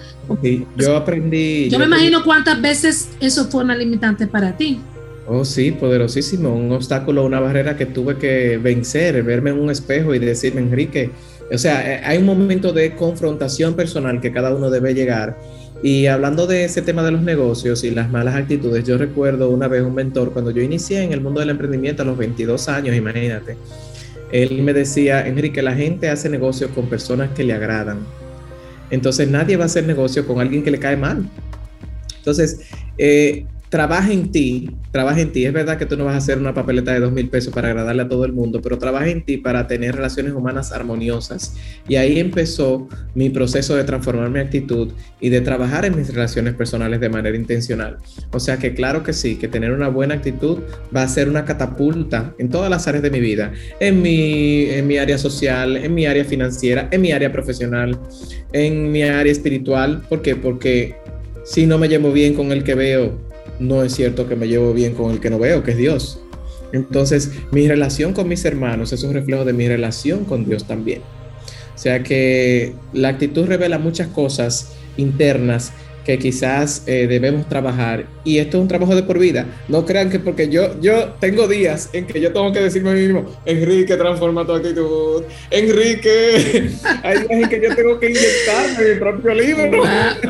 Sí, 0.42 0.66
yo 0.78 0.96
aprendí. 0.96 1.70
Yo, 1.70 1.80
me 1.80 1.86
imagino 1.86 2.24
cuántas 2.24 2.62
veces 2.62 3.10
eso 3.20 3.46
fue 3.46 3.64
una 3.64 3.76
limitante 3.76 4.28
para 4.28 4.56
ti. 4.56 4.80
Oh, 5.28 5.46
sí, 5.46 5.72
poderosísimo. 5.72 6.54
Un 6.54 6.72
obstáculo, 6.72 7.26
una 7.26 7.40
barrera 7.40 7.76
que 7.76 7.86
tuve 7.86 8.18
que 8.18 8.58
vencer, 8.58 9.24
verme 9.24 9.52
en 9.52 9.60
un 9.60 9.72
espejo 9.72 10.14
y 10.14 10.20
decirme, 10.20 10.62
Enrique, 10.62 11.12
o 11.52 11.58
sea, 11.58 11.96
eh, 11.96 12.02
hay 12.04 12.18
un 12.18 12.26
momento 12.26 12.72
de 12.72 12.96
confrontación 12.96 13.76
personal 13.76 14.22
que 14.22 14.32
cada 14.32 14.54
uno 14.54 14.70
debe 14.70 14.94
llegar 14.94 15.38
y 15.84 16.06
hablando 16.06 16.46
de 16.46 16.66
ese 16.66 16.82
tema 16.82 17.04
de 17.04 17.12
los 17.12 17.22
negocios 17.22 17.84
y 17.84 17.92
las 17.92 18.10
malas 18.12 18.36
actitudes, 18.36 18.84
yo 18.84 18.98
recuerdo 18.98 19.50
una 19.50 19.68
vez 19.68 19.82
un 19.82 19.96
mentor, 19.96 20.32
cuando 20.32 20.52
yo 20.52 20.62
inicié 20.62 21.02
en 21.02 21.12
el 21.12 21.22
mundo 21.22 21.40
del 21.40 21.50
emprendimiento 21.50 22.04
a 22.04 22.06
los 22.06 22.18
22 22.18 22.68
años, 22.70 22.96
imagínate, 22.96 23.58
él 24.32 24.62
me 24.62 24.74
decía, 24.74 25.28
Enrique, 25.28 25.62
la 25.62 25.74
gente 25.74 26.10
hace 26.10 26.30
negocios 26.30 26.72
con 26.72 26.88
personas 26.88 27.32
que 27.32 27.44
le 27.44 27.54
agradan. 27.54 28.00
Entonces 28.92 29.28
nadie 29.30 29.58
va 29.58 29.64
a 29.64 29.66
hacer 29.66 29.86
negocio 29.86 30.26
con 30.28 30.40
alguien 30.40 30.64
que 30.64 30.72
le 30.72 30.80
cae 30.80 30.98
mal. 30.98 31.28
Entonces, 32.18 32.62
eh, 32.98 33.46
trabaja 33.72 34.12
en 34.12 34.34
ti, 34.34 34.70
trabaja 34.92 35.22
en 35.22 35.32
ti. 35.32 35.46
Es 35.46 35.54
verdad 35.54 35.78
que 35.78 35.86
tú 35.86 35.96
no 35.96 36.04
vas 36.04 36.16
a 36.16 36.18
hacer 36.18 36.38
una 36.38 36.54
papeleta 36.54 36.92
de 36.92 37.00
dos 37.00 37.14
mil 37.14 37.30
pesos 37.30 37.54
para 37.54 37.70
agradarle 37.70 38.02
a 38.02 38.10
todo 38.10 38.26
el 38.26 38.34
mundo, 38.34 38.62
pero 38.62 38.78
trabaja 38.78 39.08
en 39.08 39.24
ti 39.24 39.38
para 39.38 39.66
tener 39.66 39.96
relaciones 39.96 40.34
humanas 40.34 40.74
armoniosas. 40.74 41.56
Y 41.88 41.96
ahí 41.96 42.20
empezó 42.20 42.90
mi 43.16 43.30
proceso 43.30 43.74
de 43.78 43.86
transformar 43.86 44.30
mi 44.30 44.42
actitud 44.42 44.92
y 45.22 45.30
de 45.30 45.40
trabajar 45.40 45.86
en 45.86 45.96
mis 45.96 46.14
relaciones 46.14 46.54
personales 46.54 47.00
de 47.00 47.08
manera 47.08 47.34
intencional. 47.34 47.96
O 48.34 48.42
sea 48.42 48.58
que 48.58 48.74
claro 48.74 49.04
que 49.04 49.14
sí, 49.14 49.38
que 49.38 49.48
tener 49.48 49.72
una 49.72 49.88
buena 49.88 50.16
actitud 50.16 50.60
va 50.94 51.04
a 51.04 51.08
ser 51.08 51.30
una 51.30 51.46
catapulta 51.46 52.36
en 52.40 52.50
todas 52.50 52.70
las 52.70 52.90
áreas 52.90 53.04
de 53.04 53.10
mi 53.10 53.22
vida, 53.22 53.54
en 53.80 54.02
mi, 54.02 54.66
en 54.66 54.86
mi 54.86 54.98
área 54.98 55.18
social, 55.18 55.78
en 55.78 55.94
mi 55.94 56.06
área 56.06 56.26
financiera, 56.26 56.90
en 56.92 57.00
mi 57.00 57.14
área 57.14 57.32
profesional, 57.32 57.98
en 58.52 58.92
mi 58.92 59.04
área 59.04 59.32
espiritual. 59.32 60.02
¿Por 60.10 60.22
qué? 60.22 60.36
Porque 60.36 60.98
si 61.46 61.66
no 61.66 61.78
me 61.78 61.88
llevo 61.88 62.12
bien 62.12 62.34
con 62.34 62.52
el 62.52 62.66
que 62.66 62.76
veo, 62.76 63.31
no 63.62 63.84
es 63.84 63.94
cierto 63.94 64.28
que 64.28 64.36
me 64.36 64.48
llevo 64.48 64.74
bien 64.74 64.94
con 64.94 65.12
el 65.12 65.20
que 65.20 65.30
no 65.30 65.40
veo, 65.40 65.64
que 65.64 65.72
es 65.72 65.78
Dios. 65.78 66.20
Entonces, 66.74 67.32
mi 67.52 67.68
relación 67.68 68.14
con 68.14 68.28
mis 68.28 68.44
hermanos 68.46 68.94
es 68.94 69.04
un 69.04 69.14
reflejo 69.14 69.46
de 69.46 69.54
mi 69.54 69.68
relación 69.68 70.26
con 70.26 70.46
Dios 70.46 70.66
también. 70.66 71.02
O 71.76 71.78
sea 71.78 72.04
que 72.04 72.76
la 72.94 73.10
actitud 73.10 73.46
revela 73.46 73.80
muchas 73.80 74.08
cosas 74.08 74.74
internas 74.98 75.74
que 76.12 76.20
quizás 76.20 76.84
eh, 76.88 77.08
debemos 77.08 77.48
trabajar 77.48 78.06
y 78.26 78.40
esto 78.40 78.58
es 78.58 78.62
un 78.64 78.68
trabajo 78.68 78.94
de 78.94 79.04
por 79.04 79.18
vida. 79.18 79.46
No 79.70 79.86
crean 79.86 80.10
que 80.10 80.20
porque 80.20 80.50
yo, 80.50 80.78
yo 80.82 81.14
tengo 81.22 81.48
días 81.48 81.90
en 81.94 82.06
que 82.06 82.20
yo 82.20 82.34
tengo 82.34 82.52
que 82.52 82.60
decirme 82.60 82.90
a 82.90 82.94
mí 82.94 83.00
mismo, 83.04 83.26
Enrique, 83.46 83.96
transforma 83.96 84.46
tu 84.46 84.52
actitud, 84.52 85.24
Enrique, 85.50 86.70
hay 87.04 87.20
días 87.20 87.30
en 87.30 87.50
que 87.50 87.62
yo 87.62 87.74
tengo 87.74 87.98
que 87.98 88.10
inyectarme 88.10 88.94
mi 88.94 89.00
propio 89.00 89.34
libro. 89.34 89.84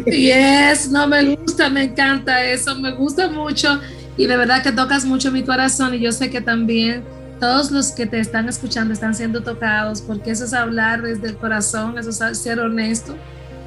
Yes, 0.06 0.91
no 0.91 1.08
me 1.08 1.36
gusta, 1.36 1.67
me 1.67 1.86
encanta 1.86 2.46
eso, 2.46 2.76
me 2.76 2.91
gusta 2.91 3.28
mucho 3.30 3.80
y 4.17 4.28
de 4.28 4.38
verdad 4.38 4.62
que 4.62 4.72
tocas 4.72 5.04
mucho 5.04 5.32
mi 5.32 5.41
corazón 5.41 5.96
y 5.96 6.00
yo 6.00 6.12
sé 6.12 6.30
que 6.30 6.41
también 6.41 7.04
todos 7.39 7.72
los 7.72 7.91
que 7.91 8.06
te 8.06 8.20
están 8.20 8.48
escuchando 8.48 8.94
están 8.94 9.15
siendo 9.15 9.41
tocados 9.41 10.02
porque 10.02 10.30
eso 10.30 10.46
es 10.46 10.54
hablar 10.54 11.02
desde 11.02 11.30
el 11.30 11.38
corazón, 11.38 11.98
eso 11.98 12.12
es 12.12 12.38
ser 12.38 12.60
honesto 12.60 13.15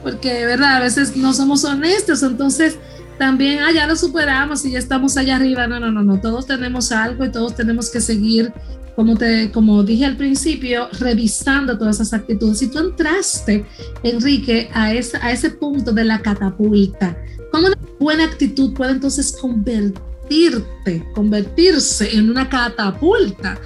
porque, 0.04 0.44
¿verdad? 0.44 0.76
A 0.76 0.80
veces 0.80 1.16
no 1.16 1.32
somos 1.32 1.64
honestos, 1.64 2.22
entonces 2.22 2.78
también, 3.18 3.60
ah, 3.60 3.72
ya 3.72 3.86
lo 3.86 3.96
superamos 3.96 4.64
y 4.66 4.72
ya 4.72 4.78
estamos 4.78 5.16
allá 5.16 5.36
arriba. 5.36 5.66
No, 5.66 5.80
no, 5.80 5.90
no, 5.90 6.02
no, 6.02 6.20
todos 6.20 6.46
tenemos 6.46 6.92
algo 6.92 7.24
y 7.24 7.32
todos 7.32 7.56
tenemos 7.56 7.90
que 7.90 8.00
seguir, 8.00 8.52
como, 8.94 9.16
te, 9.16 9.50
como 9.50 9.82
dije 9.82 10.04
al 10.04 10.16
principio, 10.16 10.88
revisando 11.00 11.78
todas 11.78 11.96
esas 11.96 12.12
actitudes. 12.12 12.58
Si 12.58 12.68
tú 12.68 12.78
entraste, 12.80 13.64
Enrique, 14.02 14.68
a, 14.74 14.92
esa, 14.92 15.24
a 15.24 15.32
ese 15.32 15.50
punto 15.50 15.90
de 15.90 16.04
la 16.04 16.20
catapulta, 16.20 17.16
¿cómo 17.50 17.68
una 17.68 17.78
buena 17.98 18.24
actitud 18.24 18.74
puede 18.74 18.92
entonces 18.92 19.34
convertirte, 19.40 21.02
convertirse 21.14 22.14
en 22.14 22.30
una 22.30 22.48
catapulta? 22.48 23.58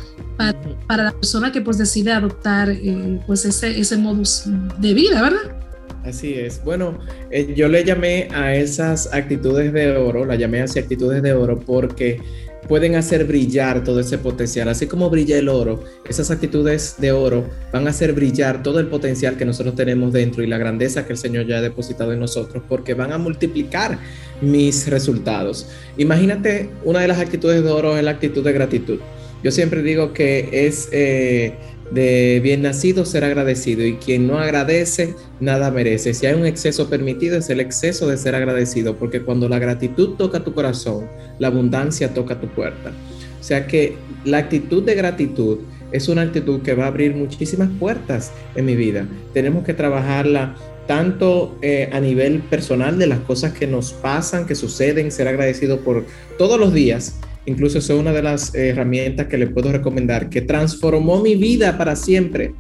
Para, 0.86 1.02
la 1.02 1.10
persona 1.10 1.50
que 1.50 1.60
pues 1.60 1.78
decide 1.78 2.12
adoptar 2.12 2.70
eh, 2.70 3.20
pues 3.26 3.44
ese, 3.44 3.80
ese 3.80 3.96
modus 3.96 4.44
de 4.78 4.94
vida, 4.94 5.20
¿verdad? 5.20 5.57
Así 6.04 6.34
es. 6.34 6.62
Bueno, 6.64 6.98
eh, 7.30 7.52
yo 7.54 7.68
le 7.68 7.84
llamé 7.84 8.28
a 8.32 8.54
esas 8.54 9.12
actitudes 9.12 9.72
de 9.72 9.96
oro, 9.96 10.24
la 10.24 10.36
llamé 10.36 10.62
así 10.62 10.78
actitudes 10.78 11.22
de 11.22 11.32
oro 11.32 11.58
porque 11.58 12.20
pueden 12.66 12.96
hacer 12.96 13.24
brillar 13.24 13.82
todo 13.84 14.00
ese 14.00 14.18
potencial. 14.18 14.68
Así 14.68 14.86
como 14.86 15.10
brilla 15.10 15.38
el 15.38 15.48
oro, 15.48 15.84
esas 16.08 16.30
actitudes 16.30 16.96
de 16.98 17.12
oro 17.12 17.44
van 17.72 17.86
a 17.86 17.90
hacer 17.90 18.12
brillar 18.12 18.62
todo 18.62 18.78
el 18.78 18.86
potencial 18.86 19.36
que 19.36 19.44
nosotros 19.44 19.74
tenemos 19.74 20.12
dentro 20.12 20.42
y 20.42 20.46
la 20.46 20.58
grandeza 20.58 21.06
que 21.06 21.12
el 21.12 21.18
Señor 21.18 21.46
ya 21.46 21.58
ha 21.58 21.60
depositado 21.62 22.12
en 22.12 22.20
nosotros, 22.20 22.62
porque 22.68 22.94
van 22.94 23.12
a 23.12 23.18
multiplicar 23.18 23.98
mis 24.40 24.88
resultados. 24.88 25.68
Imagínate, 25.96 26.70
una 26.84 27.00
de 27.00 27.08
las 27.08 27.18
actitudes 27.18 27.62
de 27.62 27.70
oro 27.70 27.96
es 27.96 28.04
la 28.04 28.12
actitud 28.12 28.44
de 28.44 28.52
gratitud. 28.52 28.98
Yo 29.42 29.50
siempre 29.50 29.82
digo 29.82 30.12
que 30.12 30.48
es... 30.52 30.88
Eh, 30.92 31.54
de 31.90 32.40
bien 32.42 32.62
nacido 32.62 33.04
ser 33.04 33.24
agradecido 33.24 33.84
y 33.84 33.94
quien 33.94 34.26
no 34.26 34.38
agradece 34.38 35.14
nada 35.40 35.70
merece. 35.70 36.14
Si 36.14 36.26
hay 36.26 36.34
un 36.34 36.46
exceso 36.46 36.88
permitido 36.88 37.38
es 37.38 37.50
el 37.50 37.60
exceso 37.60 38.08
de 38.08 38.16
ser 38.16 38.34
agradecido, 38.34 38.96
porque 38.96 39.22
cuando 39.22 39.48
la 39.48 39.58
gratitud 39.58 40.16
toca 40.16 40.44
tu 40.44 40.54
corazón, 40.54 41.06
la 41.38 41.48
abundancia 41.48 42.14
toca 42.14 42.40
tu 42.40 42.48
puerta. 42.48 42.92
O 43.40 43.42
sea 43.42 43.66
que 43.66 43.96
la 44.24 44.38
actitud 44.38 44.82
de 44.82 44.94
gratitud 44.94 45.58
es 45.92 46.08
una 46.08 46.22
actitud 46.22 46.60
que 46.62 46.74
va 46.74 46.84
a 46.84 46.88
abrir 46.88 47.14
muchísimas 47.14 47.70
puertas 47.78 48.32
en 48.54 48.66
mi 48.66 48.76
vida. 48.76 49.06
Tenemos 49.32 49.64
que 49.64 49.74
trabajarla 49.74 50.54
tanto 50.86 51.56
eh, 51.62 51.88
a 51.92 52.00
nivel 52.00 52.40
personal 52.40 52.98
de 52.98 53.06
las 53.06 53.20
cosas 53.20 53.52
que 53.52 53.66
nos 53.66 53.92
pasan, 53.92 54.46
que 54.46 54.54
suceden, 54.54 55.12
ser 55.12 55.28
agradecido 55.28 55.80
por 55.80 56.04
todos 56.38 56.58
los 56.58 56.72
días, 56.72 57.20
Incluso 57.48 57.78
es 57.78 57.88
una 57.88 58.12
de 58.12 58.22
las 58.22 58.54
herramientas 58.54 59.26
que 59.26 59.38
le 59.38 59.46
puedo 59.46 59.72
recomendar, 59.72 60.28
que 60.28 60.42
transformó 60.42 61.22
mi 61.22 61.34
vida 61.34 61.78
para 61.78 61.96
siempre. 61.96 62.52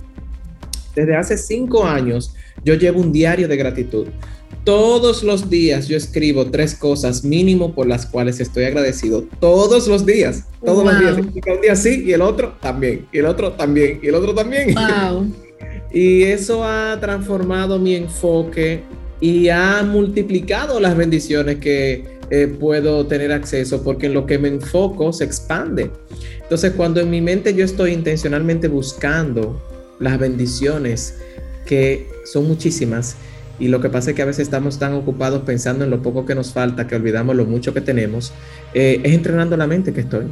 Desde 0.96 1.14
hace 1.14 1.36
cinco 1.36 1.84
años 1.84 2.34
yo 2.64 2.72
llevo 2.72 2.98
un 2.98 3.12
diario 3.12 3.48
de 3.48 3.56
gratitud. 3.58 4.06
Todos 4.64 5.22
los 5.22 5.50
días 5.50 5.88
yo 5.88 5.96
escribo 5.98 6.46
tres 6.46 6.74
cosas 6.74 7.22
mínimo 7.22 7.74
por 7.74 7.86
las 7.86 8.06
cuales 8.06 8.40
estoy 8.40 8.64
agradecido. 8.64 9.26
Todos 9.40 9.86
los 9.88 10.06
días, 10.06 10.44
todos 10.64 10.82
los 10.82 10.98
días. 10.98 11.18
Un 11.18 11.60
día 11.60 11.76
sí 11.76 12.04
y 12.06 12.12
el 12.12 12.22
otro 12.22 12.56
también, 12.58 13.06
y 13.12 13.18
el 13.18 13.26
otro 13.26 13.52
también, 13.52 14.00
y 14.02 14.06
el 14.06 14.14
otro 14.14 14.34
también. 14.34 14.74
y 15.92 16.22
eso 16.22 16.64
ha 16.64 16.96
transformado 16.98 17.78
mi 17.78 17.94
enfoque 17.94 18.80
y 19.20 19.50
ha 19.50 19.82
multiplicado 19.82 20.80
las 20.80 20.96
bendiciones 20.96 21.56
que, 21.56 22.17
eh, 22.30 22.46
puedo 22.46 23.06
tener 23.06 23.32
acceso 23.32 23.82
porque 23.82 24.06
en 24.06 24.14
lo 24.14 24.26
que 24.26 24.38
me 24.38 24.48
enfoco 24.48 25.12
se 25.12 25.24
expande. 25.24 25.90
Entonces 26.42 26.72
cuando 26.72 27.00
en 27.00 27.10
mi 27.10 27.20
mente 27.20 27.54
yo 27.54 27.64
estoy 27.64 27.92
intencionalmente 27.92 28.68
buscando 28.68 29.60
las 29.98 30.18
bendiciones, 30.18 31.16
que 31.66 32.08
son 32.24 32.46
muchísimas, 32.48 33.16
y 33.58 33.68
lo 33.68 33.80
que 33.80 33.88
pasa 33.88 34.10
es 34.10 34.16
que 34.16 34.22
a 34.22 34.26
veces 34.26 34.42
estamos 34.42 34.78
tan 34.78 34.94
ocupados 34.94 35.42
pensando 35.42 35.84
en 35.84 35.90
lo 35.90 36.00
poco 36.02 36.24
que 36.24 36.34
nos 36.34 36.52
falta 36.52 36.86
que 36.86 36.94
olvidamos 36.94 37.34
lo 37.34 37.44
mucho 37.44 37.74
que 37.74 37.80
tenemos, 37.80 38.32
eh, 38.72 39.00
es 39.02 39.12
entrenando 39.12 39.56
la 39.56 39.66
mente 39.66 39.92
que 39.92 40.00
estoy. 40.00 40.26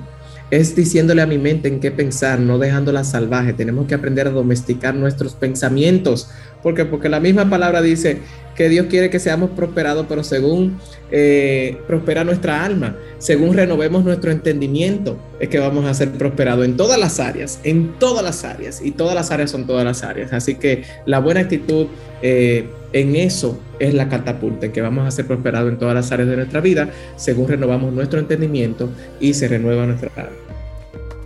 Es 0.50 0.76
diciéndole 0.76 1.22
a 1.22 1.26
mi 1.26 1.38
mente 1.38 1.66
en 1.66 1.80
qué 1.80 1.90
pensar, 1.90 2.38
no 2.38 2.58
dejándola 2.58 3.02
salvaje. 3.02 3.52
Tenemos 3.52 3.88
que 3.88 3.96
aprender 3.96 4.28
a 4.28 4.30
domesticar 4.30 4.94
nuestros 4.94 5.34
pensamientos. 5.34 6.30
porque 6.62 6.84
Porque 6.84 7.08
la 7.08 7.18
misma 7.18 7.50
palabra 7.50 7.82
dice, 7.82 8.18
que 8.56 8.68
Dios 8.68 8.86
quiere 8.86 9.10
que 9.10 9.20
seamos 9.20 9.50
prosperados, 9.50 10.06
pero 10.08 10.24
según 10.24 10.78
eh, 11.10 11.78
prospera 11.86 12.24
nuestra 12.24 12.64
alma, 12.64 12.96
según 13.18 13.54
renovemos 13.54 14.02
nuestro 14.04 14.30
entendimiento, 14.30 15.18
es 15.38 15.48
que 15.48 15.58
vamos 15.58 15.84
a 15.84 15.94
ser 15.94 16.10
prosperados 16.12 16.64
en 16.64 16.76
todas 16.76 16.98
las 16.98 17.20
áreas, 17.20 17.60
en 17.62 17.98
todas 17.98 18.24
las 18.24 18.44
áreas, 18.44 18.80
y 18.82 18.90
todas 18.92 19.14
las 19.14 19.30
áreas 19.30 19.50
son 19.50 19.66
todas 19.66 19.84
las 19.84 20.02
áreas. 20.02 20.32
Así 20.32 20.56
que 20.56 20.84
la 21.04 21.18
buena 21.20 21.40
actitud 21.40 21.86
eh, 22.22 22.68
en 22.92 23.14
eso 23.14 23.60
es 23.78 23.94
la 23.94 24.08
catapulta, 24.08 24.72
que 24.72 24.80
vamos 24.80 25.06
a 25.06 25.10
ser 25.10 25.26
prosperados 25.26 25.70
en 25.70 25.78
todas 25.78 25.94
las 25.94 26.10
áreas 26.10 26.28
de 26.28 26.36
nuestra 26.36 26.60
vida, 26.60 26.88
según 27.16 27.48
renovamos 27.48 27.92
nuestro 27.92 28.18
entendimiento 28.18 28.88
y 29.20 29.34
se 29.34 29.48
renueva 29.48 29.86
nuestra 29.86 30.10
alma. 30.16 30.36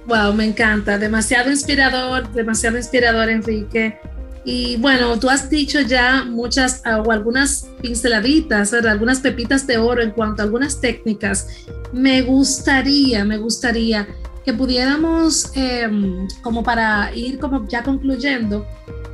Wow, 0.07 0.35
me 0.35 0.45
encanta, 0.45 0.99
demasiado 0.99 1.53
inspirador, 1.53 2.33
demasiado 2.33 2.77
inspirador, 2.77 3.29
Enrique. 3.29 3.97
Y 4.45 4.77
bueno, 4.77 5.19
tú 5.19 5.29
has 5.29 5.51
dicho 5.51 5.81
ya 5.81 6.25
muchas 6.25 6.83
ah, 6.85 7.03
o 7.03 7.11
algunas 7.11 7.69
pinceladitas, 7.83 8.73
algunas 8.73 9.21
pepitas 9.21 9.67
de 9.67 9.79
oro 9.79 10.03
en 10.03 10.13
cuanto 10.13 10.43
a 10.43 10.45
algunas 10.47 10.81
técnicas. 10.81 11.49
Me 11.93 12.23
gustaría, 12.23 13.25
me 13.25 13.37
gustaría 13.37 14.09
que 14.45 14.55
pudiéramos, 14.55 15.51
em, 15.55 16.27
como 16.43 16.63
para 16.63 17.15
ir 17.15 17.39
como 17.39 17.69
ya 17.69 17.83
concluyendo, 17.83 18.67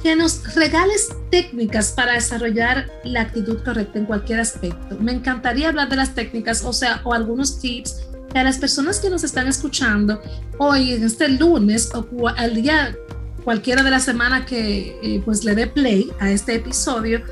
que 0.03 0.15
nos 0.15 0.55
regales 0.55 1.09
técnicas 1.31 1.91
para 1.91 2.13
desarrollar 2.13 2.89
la 3.03 3.23
actitud 3.23 3.59
correcta 3.65 3.99
en 3.99 4.07
cualquier 4.07 4.41
aspecto. 4.41 4.97
Me 5.01 5.11
encantaría 5.11 5.69
hablar 5.69 5.89
de 5.89 5.97
las 5.97 6.15
técnicas, 6.15 6.65
o 6.65 6.73
sea, 6.73 7.01
o 7.03 7.13
algunos 7.13 7.59
tips 7.59 8.03
que 8.33 8.39
a 8.39 8.45
las 8.45 8.59
personas 8.59 9.01
que 9.01 9.11
nos 9.11 9.25
están 9.25 9.49
escuchando 9.49 10.21
hoy, 10.59 10.93
en 10.93 11.05
este 11.05 11.29
lunes 11.29 11.91
o 11.93 12.29
al 12.29 12.55
día 12.55 12.97
cualquiera 13.47 13.85
de 13.85 13.93
la 13.93 14.01
semana 14.01 14.45
que 14.45 14.99
eh, 15.01 15.23
pues 15.25 15.45
le 15.45 15.55
dé 15.55 15.69
play 15.69 16.11
a 16.19 16.33
este 16.33 16.57
episodio 16.57 17.23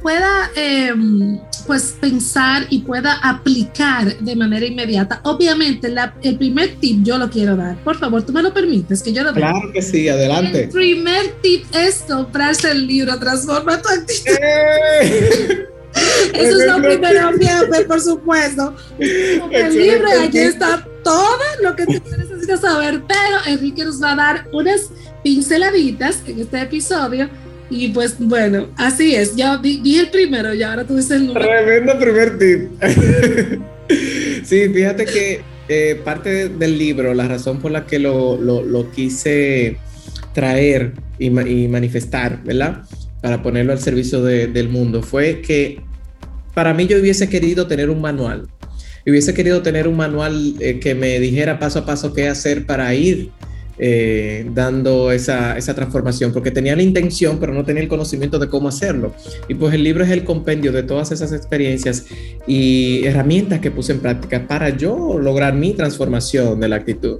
pueda 0.00 0.52
em, 0.54 1.40
pues 1.66 1.96
pensar 2.00 2.66
y 2.70 2.82
pueda 2.82 3.14
aplicar 3.14 4.16
de 4.18 4.36
manera 4.36 4.64
inmediata. 4.66 5.20
Obviamente 5.24 5.92
el 6.22 6.38
primer 6.38 6.76
tip 6.76 7.02
yo 7.02 7.18
lo 7.18 7.28
quiero 7.28 7.56
dar. 7.56 7.76
Por 7.82 7.98
favor, 7.98 8.22
tú 8.22 8.32
me 8.32 8.40
lo 8.42 8.54
permites 8.54 9.02
que 9.02 9.12
yo 9.12 9.24
lo 9.24 9.32
Claro 9.32 9.72
que 9.72 9.82
sí, 9.82 10.08
adelante. 10.08 10.64
El 10.64 10.68
primer 10.68 11.32
tip 11.42 11.64
es 11.74 12.04
comprarse 12.06 12.70
el 12.70 12.86
libro 12.86 13.18
Transforma 13.18 13.82
tu 13.82 13.88
actitud. 13.88 14.36
¡Eh! 14.40 15.66
Eso 16.34 16.60
es 16.60 16.66
lo 16.66 16.82
primero, 16.82 17.30
por 17.88 18.00
supuesto. 18.00 18.74
El 18.98 19.76
libro, 19.76 20.08
aquí 20.22 20.38
está 20.38 20.86
todo 21.02 21.38
lo 21.62 21.76
que 21.76 21.86
tú 21.86 22.02
necesitas 22.16 22.60
saber, 22.60 23.02
pero 23.06 23.38
Enrique 23.46 23.84
nos 23.84 24.02
va 24.02 24.12
a 24.12 24.16
dar 24.16 24.48
unas 24.52 24.90
pinceladitas 25.24 26.22
en 26.28 26.38
este 26.38 26.60
episodio. 26.60 27.28
Y 27.70 27.88
pues 27.88 28.16
bueno, 28.20 28.68
así 28.76 29.16
es. 29.16 29.34
Ya 29.34 29.56
vi, 29.56 29.98
el 29.98 30.10
primero 30.10 30.54
y 30.54 30.62
ahora 30.62 30.84
tú 30.84 30.94
dices 30.94 31.12
el 31.12 31.26
número. 31.26 31.44
Tremendo 31.44 31.98
primer 31.98 32.38
tip. 32.38 33.60
Sí, 34.44 34.68
fíjate 34.68 35.04
que 35.06 35.40
eh, 35.68 36.00
parte 36.04 36.48
del 36.48 36.78
libro, 36.78 37.14
la 37.14 37.28
razón 37.28 37.60
por 37.60 37.70
la 37.70 37.86
que 37.86 37.98
lo, 37.98 38.36
lo, 38.36 38.90
quise 38.92 39.78
traer 40.34 40.92
y, 41.18 41.26
y, 41.26 41.68
manifestar, 41.68 42.42
¿verdad? 42.44 42.82
Para 43.22 43.42
ponerlo 43.42 43.72
al 43.72 43.78
servicio 43.78 44.22
de, 44.22 44.46
del 44.46 44.68
mundo, 44.68 45.02
fue 45.02 45.40
que 45.40 45.80
para 46.54 46.74
mí 46.74 46.86
yo 46.86 46.98
hubiese 46.98 47.28
querido 47.28 47.66
tener 47.66 47.90
un 47.90 48.00
manual. 48.00 48.48
Hubiese 49.06 49.34
querido 49.34 49.62
tener 49.62 49.86
un 49.88 49.96
manual 49.96 50.54
eh, 50.60 50.78
que 50.80 50.94
me 50.94 51.18
dijera 51.20 51.58
paso 51.58 51.80
a 51.80 51.86
paso 51.86 52.12
qué 52.14 52.28
hacer 52.28 52.64
para 52.66 52.94
ir 52.94 53.30
eh, 53.78 54.48
dando 54.52 55.10
esa, 55.10 55.56
esa, 55.58 55.74
transformación, 55.74 56.32
porque 56.32 56.50
tenía 56.50 56.76
la 56.76 56.82
intención, 56.82 57.38
pero 57.38 57.52
no 57.52 57.64
tenía 57.64 57.82
el 57.82 57.88
conocimiento 57.88 58.38
de 58.38 58.48
cómo 58.48 58.68
hacerlo. 58.68 59.14
Y 59.48 59.54
pues 59.54 59.74
el 59.74 59.82
libro 59.82 60.04
es 60.04 60.10
el 60.10 60.24
compendio 60.24 60.72
de 60.72 60.82
todas 60.82 61.10
esas 61.12 61.32
experiencias 61.32 62.06
y 62.46 63.04
herramientas 63.04 63.60
que 63.60 63.70
puse 63.70 63.92
en 63.92 64.00
práctica 64.00 64.46
para 64.46 64.70
yo 64.70 65.18
lograr 65.18 65.54
mi 65.54 65.72
transformación 65.72 66.60
de 66.60 66.68
la 66.68 66.76
actitud. 66.76 67.18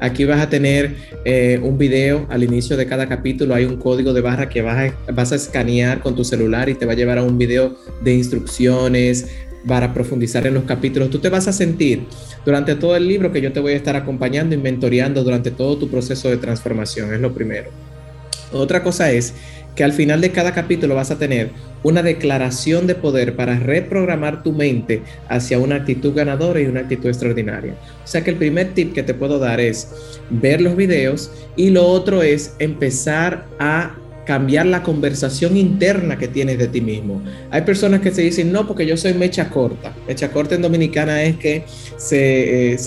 Aquí 0.00 0.24
vas 0.24 0.40
a 0.40 0.48
tener 0.48 0.96
eh, 1.26 1.60
un 1.62 1.76
video 1.76 2.26
al 2.30 2.42
inicio 2.42 2.78
de 2.78 2.86
cada 2.86 3.06
capítulo, 3.06 3.54
hay 3.54 3.66
un 3.66 3.76
código 3.76 4.14
de 4.14 4.22
barra 4.22 4.48
que 4.48 4.62
vas 4.62 4.94
vas 5.12 5.32
a 5.32 5.34
escanear 5.34 6.00
con 6.00 6.16
tu 6.16 6.24
celular 6.24 6.70
y 6.70 6.74
te 6.74 6.86
va 6.86 6.92
a 6.92 6.96
llevar 6.96 7.18
a 7.18 7.22
un 7.22 7.36
video 7.36 7.76
de 8.02 8.14
instrucciones, 8.14 9.26
para 9.66 9.92
profundizar 9.92 10.46
en 10.46 10.54
los 10.54 10.64
capítulos. 10.64 11.10
Tú 11.10 11.18
te 11.18 11.28
vas 11.28 11.48
a 11.48 11.52
sentir 11.52 12.06
durante 12.44 12.74
todo 12.74 12.96
el 12.96 13.06
libro 13.06 13.32
que 13.32 13.40
yo 13.40 13.52
te 13.52 13.60
voy 13.60 13.72
a 13.72 13.76
estar 13.76 13.96
acompañando 13.96 14.54
y 14.54 14.58
mentoreando 14.58 15.22
durante 15.22 15.50
todo 15.50 15.76
tu 15.76 15.88
proceso 15.88 16.28
de 16.28 16.36
transformación, 16.36 17.12
es 17.14 17.20
lo 17.20 17.32
primero. 17.32 17.70
Otra 18.52 18.82
cosa 18.82 19.12
es 19.12 19.34
que 19.76 19.84
al 19.84 19.92
final 19.92 20.20
de 20.20 20.32
cada 20.32 20.52
capítulo 20.52 20.94
vas 20.94 21.10
a 21.10 21.18
tener 21.18 21.50
una 21.82 22.02
declaración 22.02 22.86
de 22.86 22.94
poder 22.94 23.36
para 23.36 23.58
reprogramar 23.58 24.42
tu 24.42 24.52
mente 24.52 25.02
hacia 25.28 25.58
una 25.58 25.76
actitud 25.76 26.14
ganadora 26.14 26.60
y 26.60 26.66
una 26.66 26.80
actitud 26.80 27.08
extraordinaria. 27.08 27.74
O 28.04 28.06
sea 28.06 28.22
que 28.22 28.30
el 28.30 28.36
primer 28.36 28.74
tip 28.74 28.92
que 28.92 29.02
te 29.02 29.14
puedo 29.14 29.38
dar 29.38 29.60
es 29.60 29.88
ver 30.28 30.60
los 30.60 30.76
videos 30.76 31.30
y 31.56 31.70
lo 31.70 31.86
otro 31.86 32.22
es 32.22 32.54
empezar 32.58 33.46
a 33.58 33.94
cambiar 34.30 34.64
la 34.66 34.84
conversación 34.84 35.56
interna 35.56 36.16
que 36.16 36.28
tienes 36.28 36.56
de 36.56 36.68
ti 36.68 36.80
mismo. 36.80 37.20
Hay 37.50 37.62
personas 37.62 38.00
que 38.00 38.12
se 38.12 38.22
dicen, 38.22 38.52
no, 38.52 38.64
porque 38.64 38.86
yo 38.86 38.96
soy 38.96 39.12
mecha 39.12 39.50
corta. 39.50 39.92
Mecha 40.06 40.30
corta 40.30 40.54
en 40.54 40.62
dominicana 40.62 41.24
es 41.24 41.34
que 41.34 41.64
se, 41.96 42.74
eh, 42.74 42.78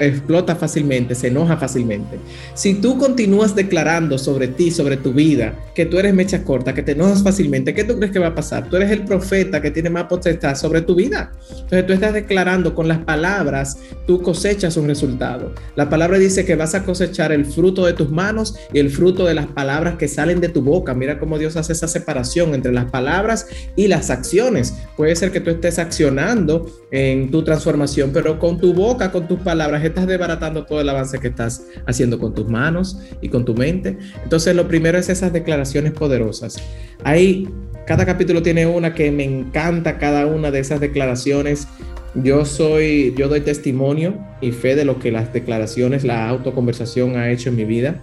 explota 0.00 0.56
fácilmente, 0.56 1.14
se 1.14 1.28
enoja 1.28 1.56
fácilmente. 1.56 2.18
Si 2.54 2.74
tú 2.74 2.98
continúas 2.98 3.54
declarando 3.54 4.18
sobre 4.18 4.48
ti, 4.48 4.72
sobre 4.72 4.96
tu 4.96 5.12
vida, 5.12 5.54
que 5.72 5.86
tú 5.86 6.00
eres 6.00 6.12
mecha 6.12 6.42
corta, 6.42 6.74
que 6.74 6.82
te 6.82 6.92
enojas 6.92 7.22
fácilmente, 7.22 7.74
¿qué 7.74 7.84
tú 7.84 7.96
crees 7.96 8.10
que 8.10 8.18
va 8.18 8.28
a 8.28 8.34
pasar? 8.34 8.68
Tú 8.68 8.74
eres 8.74 8.90
el 8.90 9.04
profeta 9.04 9.62
que 9.62 9.70
tiene 9.70 9.90
más 9.90 10.06
potestad 10.06 10.56
sobre 10.56 10.80
tu 10.80 10.96
vida. 10.96 11.30
Entonces 11.48 11.86
tú 11.86 11.92
estás 11.92 12.12
declarando 12.12 12.74
con 12.74 12.88
las 12.88 12.98
palabras, 12.98 13.78
tú 14.04 14.20
cosechas 14.20 14.76
un 14.76 14.88
resultado. 14.88 15.54
La 15.76 15.88
palabra 15.88 16.18
dice 16.18 16.44
que 16.44 16.56
vas 16.56 16.74
a 16.74 16.82
cosechar 16.82 17.30
el 17.30 17.46
fruto 17.46 17.86
de 17.86 17.92
tus 17.92 18.10
manos 18.10 18.56
y 18.72 18.80
el 18.80 18.90
fruto 18.90 19.24
de 19.26 19.34
las 19.34 19.46
palabras 19.46 19.94
que 19.94 20.08
salen 20.08 20.40
de 20.40 20.48
tu 20.48 20.60
boca 20.60 20.87
Mira 20.94 21.18
cómo 21.18 21.38
Dios 21.38 21.56
hace 21.56 21.72
esa 21.72 21.88
separación 21.88 22.54
entre 22.54 22.72
las 22.72 22.90
palabras 22.90 23.46
y 23.76 23.88
las 23.88 24.10
acciones. 24.10 24.74
Puede 24.96 25.14
ser 25.16 25.30
que 25.30 25.40
tú 25.40 25.50
estés 25.50 25.78
accionando 25.78 26.66
en 26.90 27.30
tu 27.30 27.42
transformación, 27.42 28.10
pero 28.12 28.38
con 28.38 28.58
tu 28.58 28.74
boca, 28.74 29.10
con 29.10 29.28
tus 29.28 29.40
palabras, 29.40 29.84
estás 29.84 30.06
desbaratando 30.06 30.64
todo 30.64 30.80
el 30.80 30.88
avance 30.88 31.18
que 31.18 31.28
estás 31.28 31.64
haciendo 31.86 32.18
con 32.18 32.34
tus 32.34 32.48
manos 32.48 32.98
y 33.20 33.28
con 33.28 33.44
tu 33.44 33.54
mente. 33.54 33.98
Entonces, 34.22 34.54
lo 34.54 34.68
primero 34.68 34.98
es 34.98 35.08
esas 35.08 35.32
declaraciones 35.32 35.92
poderosas. 35.92 36.56
Ahí, 37.04 37.48
cada 37.86 38.04
capítulo 38.04 38.42
tiene 38.42 38.66
una 38.66 38.94
que 38.94 39.10
me 39.10 39.24
encanta, 39.24 39.98
cada 39.98 40.26
una 40.26 40.50
de 40.50 40.60
esas 40.60 40.80
declaraciones. 40.80 41.68
Yo 42.14 42.44
soy, 42.44 43.14
yo 43.16 43.28
doy 43.28 43.40
testimonio 43.40 44.18
y 44.40 44.52
fe 44.52 44.74
de 44.74 44.84
lo 44.84 44.98
que 44.98 45.12
las 45.12 45.32
declaraciones, 45.32 46.04
la 46.04 46.28
autoconversación 46.28 47.16
ha 47.16 47.30
hecho 47.30 47.50
en 47.50 47.56
mi 47.56 47.64
vida 47.64 48.02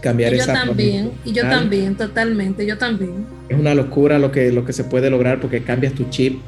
cambiar 0.00 0.34
y 0.34 0.38
yo 0.38 0.46
también, 0.46 1.10
y 1.24 1.32
yo 1.32 1.42
también, 1.42 1.94
totalmente, 1.96 2.66
yo 2.66 2.78
también. 2.78 3.26
Es 3.48 3.58
una 3.58 3.74
locura 3.74 4.18
lo 4.18 4.32
que, 4.32 4.50
lo 4.52 4.64
que 4.64 4.72
se 4.72 4.84
puede 4.84 5.10
lograr 5.10 5.40
porque 5.40 5.62
cambias 5.62 5.94
tu 5.94 6.08
chip, 6.10 6.40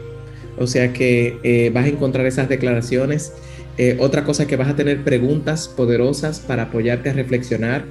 o 0.59 0.67
sea 0.67 0.93
que 0.93 1.39
eh, 1.43 1.71
vas 1.73 1.85
a 1.85 1.89
encontrar 1.89 2.27
esas 2.27 2.49
declaraciones. 2.49 3.33
Eh, 3.79 3.97
otra 4.01 4.25
cosa 4.25 4.43
es 4.43 4.49
que 4.49 4.57
vas 4.57 4.69
a 4.69 4.77
tener 4.77 5.03
preguntas 5.03 5.69
poderosas 5.69 6.41
para 6.41 6.65
apoyarte 6.65 7.11
a 7.11 7.13
reflexionar. 7.13 7.85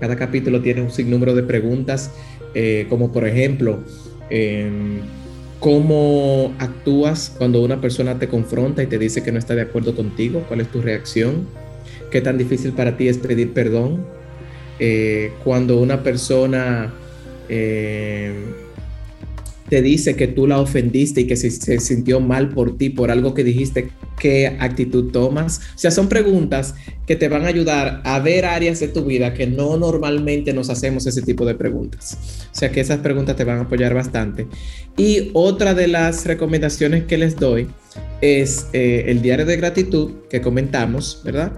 Cada 0.00 0.16
capítulo 0.16 0.60
tiene 0.60 0.82
un 0.82 0.90
sinnúmero 0.90 1.34
de 1.34 1.42
preguntas, 1.42 2.10
eh, 2.54 2.86
como 2.88 3.12
por 3.12 3.26
ejemplo, 3.26 3.82
em, 4.30 5.00
¿cómo 5.60 6.54
actúas 6.58 7.34
cuando 7.36 7.62
una 7.62 7.80
persona 7.80 8.18
te 8.18 8.28
confronta 8.28 8.82
y 8.82 8.86
te 8.86 8.98
dice 8.98 9.22
que 9.22 9.32
no 9.32 9.38
está 9.38 9.54
de 9.54 9.62
acuerdo 9.62 9.94
contigo? 9.94 10.44
¿Cuál 10.46 10.60
es 10.60 10.68
tu 10.68 10.80
reacción? 10.80 11.46
¿Qué 12.10 12.20
tan 12.20 12.38
difícil 12.38 12.72
para 12.72 12.96
ti 12.96 13.08
es 13.08 13.18
pedir 13.18 13.52
perdón? 13.52 14.04
Eh, 14.78 15.32
cuando 15.44 15.80
una 15.80 16.02
persona 16.02 16.92
eh, 17.48 18.32
te 19.68 19.82
dice 19.82 20.16
que 20.16 20.26
tú 20.26 20.46
la 20.46 20.60
ofendiste 20.60 21.22
y 21.22 21.26
que 21.26 21.36
se, 21.36 21.50
se, 21.50 21.78
sintió 21.80 22.20
mal 22.20 22.50
por 22.50 22.76
ti, 22.76 22.90
por 22.90 23.10
algo 23.10 23.34
que 23.34 23.44
dijiste, 23.44 23.90
¿qué 24.18 24.56
actitud 24.60 25.10
tomas? 25.10 25.60
O 25.74 25.78
sea, 25.78 25.90
son 25.90 26.08
preguntas 26.08 26.74
que 27.06 27.16
te 27.16 27.28
van 27.28 27.44
a 27.44 27.48
ayudar 27.48 28.00
a 28.04 28.18
ver 28.18 28.44
áreas 28.44 28.80
de 28.80 28.88
tu 28.88 29.04
vida 29.04 29.34
que 29.34 29.46
no 29.46 29.76
normalmente 29.76 30.52
nos 30.52 30.70
hacemos 30.70 31.06
ese 31.06 31.22
tipo 31.22 31.44
de 31.44 31.54
preguntas. 31.54 32.18
O 32.52 32.54
sea, 32.54 32.70
que 32.70 32.80
esas 32.80 32.98
preguntas 32.98 33.36
te 33.36 33.44
van 33.44 33.58
a 33.58 33.62
apoyar 33.62 33.94
bastante. 33.94 34.46
Y 34.96 35.30
otra 35.32 35.74
de 35.74 35.88
las 35.88 36.26
recomendaciones 36.26 37.04
que 37.04 37.18
les 37.18 37.36
doy 37.36 37.68
es 38.20 38.68
eh, 38.72 39.04
el 39.08 39.22
diario 39.22 39.46
de 39.46 39.56
gratitud 39.56 40.12
que 40.30 40.40
comentamos, 40.40 41.20
¿verdad? 41.24 41.52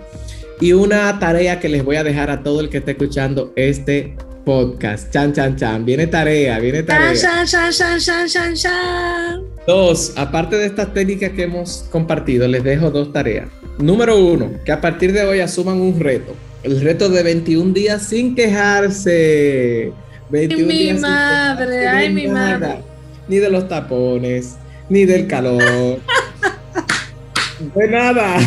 Y 0.61 0.73
una 0.73 1.19
tarea 1.19 1.61
que 1.61 1.69
les 1.69 1.85
voy 1.85 1.97
a 1.97 2.05
dejar 2.05 2.31
a 2.31 2.43
todo 2.43 2.61
el 2.61 2.69
que 2.69 2.79
esté 2.79 2.93
escuchando 2.93 3.53
este 3.57 4.17
podcast. 4.45 5.13
Chan, 5.13 5.33
chan, 5.33 5.57
chan. 5.57 5.85
Viene 5.85 6.07
tarea, 6.07 6.59
viene 6.59 6.83
tarea. 6.83 7.15
Chan, 7.15 7.47
chan, 7.47 7.73
chan, 7.73 7.99
chan, 7.99 8.29
chan, 8.29 8.55
chan. 8.55 9.43
Dos, 9.67 10.13
aparte 10.17 10.57
de 10.57 10.67
estas 10.67 10.95
técnicas 10.95 11.33
que 11.33 11.43
hemos 11.43 11.87
compartido, 11.91 12.47
les 12.49 12.63
dejo 12.63 12.91
dos 12.91 13.13
tareas. 13.13 13.49
Número 13.79 14.17
uno, 14.17 14.51
que 14.65 14.73
a 14.73 14.81
partir 14.81 15.13
de 15.13 15.25
hoy 15.25 15.41
asuman 15.41 15.81
un 15.81 16.01
reto. 16.01 16.35
El 16.63 16.81
reto 16.81 17.09
de 17.09 17.23
21 17.23 17.73
días 17.73 18.07
sin 18.07 18.35
quejarse. 18.35 19.93
21 20.31 20.67
mi 20.67 20.93
madre, 20.95 21.87
ay, 21.87 22.13
mi 22.13 22.29
madre. 22.29 22.79
Ni 23.29 23.39
de 23.39 23.51
los 23.51 23.69
tapones, 23.69 24.55
ni 24.89 25.05
del 25.05 25.27
calor. 25.27 26.01
De 27.59 27.89
nada. 27.89 28.39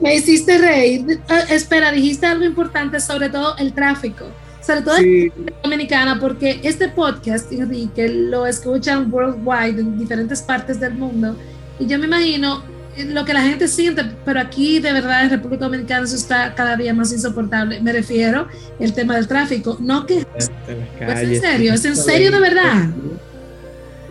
Me 0.00 0.16
hiciste 0.16 0.58
reír. 0.58 1.20
Ah, 1.28 1.44
espera, 1.48 1.92
dijiste 1.92 2.26
algo 2.26 2.44
importante, 2.44 2.98
sobre 3.00 3.28
todo 3.28 3.56
el 3.58 3.72
tráfico. 3.72 4.26
Sobre 4.60 4.82
todo 4.82 4.96
en 4.98 5.32
Dominicana, 5.62 6.18
porque 6.20 6.60
este 6.62 6.88
podcast, 6.88 7.50
Enrique, 7.52 8.08
lo 8.08 8.46
escuchan 8.46 9.12
worldwide 9.12 9.80
en 9.80 9.98
diferentes 9.98 10.40
partes 10.42 10.78
del 10.78 10.94
mundo. 10.94 11.36
Y 11.80 11.86
yo 11.86 11.98
me 11.98 12.06
imagino 12.06 12.62
lo 12.96 13.24
que 13.24 13.32
la 13.32 13.42
gente 13.42 13.66
siente, 13.66 14.04
pero 14.24 14.38
aquí 14.38 14.78
de 14.78 14.92
verdad 14.92 15.24
en 15.24 15.30
República 15.30 15.64
Dominicana 15.64 16.04
eso 16.04 16.14
está 16.14 16.54
cada 16.54 16.76
día 16.76 16.94
más 16.94 17.12
insoportable. 17.12 17.80
Me 17.80 17.92
refiero 17.92 18.46
el 18.78 18.92
tema 18.92 19.16
del 19.16 19.26
tráfico. 19.26 19.78
No 19.80 20.06
que... 20.06 20.26
es 20.36 20.50
en 20.68 21.40
serio, 21.40 21.74
es 21.74 21.84
en 21.84 21.96
serio 21.96 22.30
de 22.30 22.40
verdad. 22.40 22.90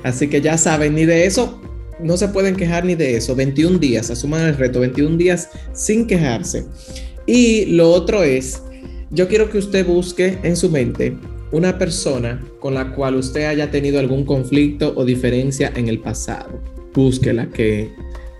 Así 0.04 0.28
que 0.28 0.42
ya 0.42 0.58
saben, 0.58 0.96
ni 0.96 1.06
de 1.06 1.26
eso 1.26 1.62
no 2.04 2.18
se 2.18 2.28
pueden 2.30 2.56
quejar 2.56 2.86
ni 2.86 2.96
de 2.96 3.16
eso. 3.16 3.36
21 3.36 3.80
días, 3.80 4.10
asuman 4.10 4.42
el 4.42 4.58
reto, 4.58 4.80
21 4.80 5.18
días 5.18 5.50
sin 5.74 6.08
quejarse. 6.08 6.66
Y 7.26 7.66
lo 7.66 7.90
otro 7.92 8.24
es, 8.24 8.62
yo 9.12 9.28
quiero 9.28 9.50
que 9.50 9.58
usted 9.58 9.86
busque 9.86 10.40
en 10.44 10.56
su 10.56 10.70
mente 10.70 11.16
una 11.52 11.78
persona 11.78 12.42
con 12.60 12.74
la 12.74 12.94
cual 12.94 13.16
usted 13.16 13.46
haya 13.46 13.70
tenido 13.70 14.00
algún 14.00 14.26
conflicto 14.26 14.94
o 14.96 15.06
diferencia 15.06 15.72
en 15.76 15.88
el 15.88 16.00
pasado. 16.00 16.62
Búsquela, 16.94 17.48
que 17.50 17.90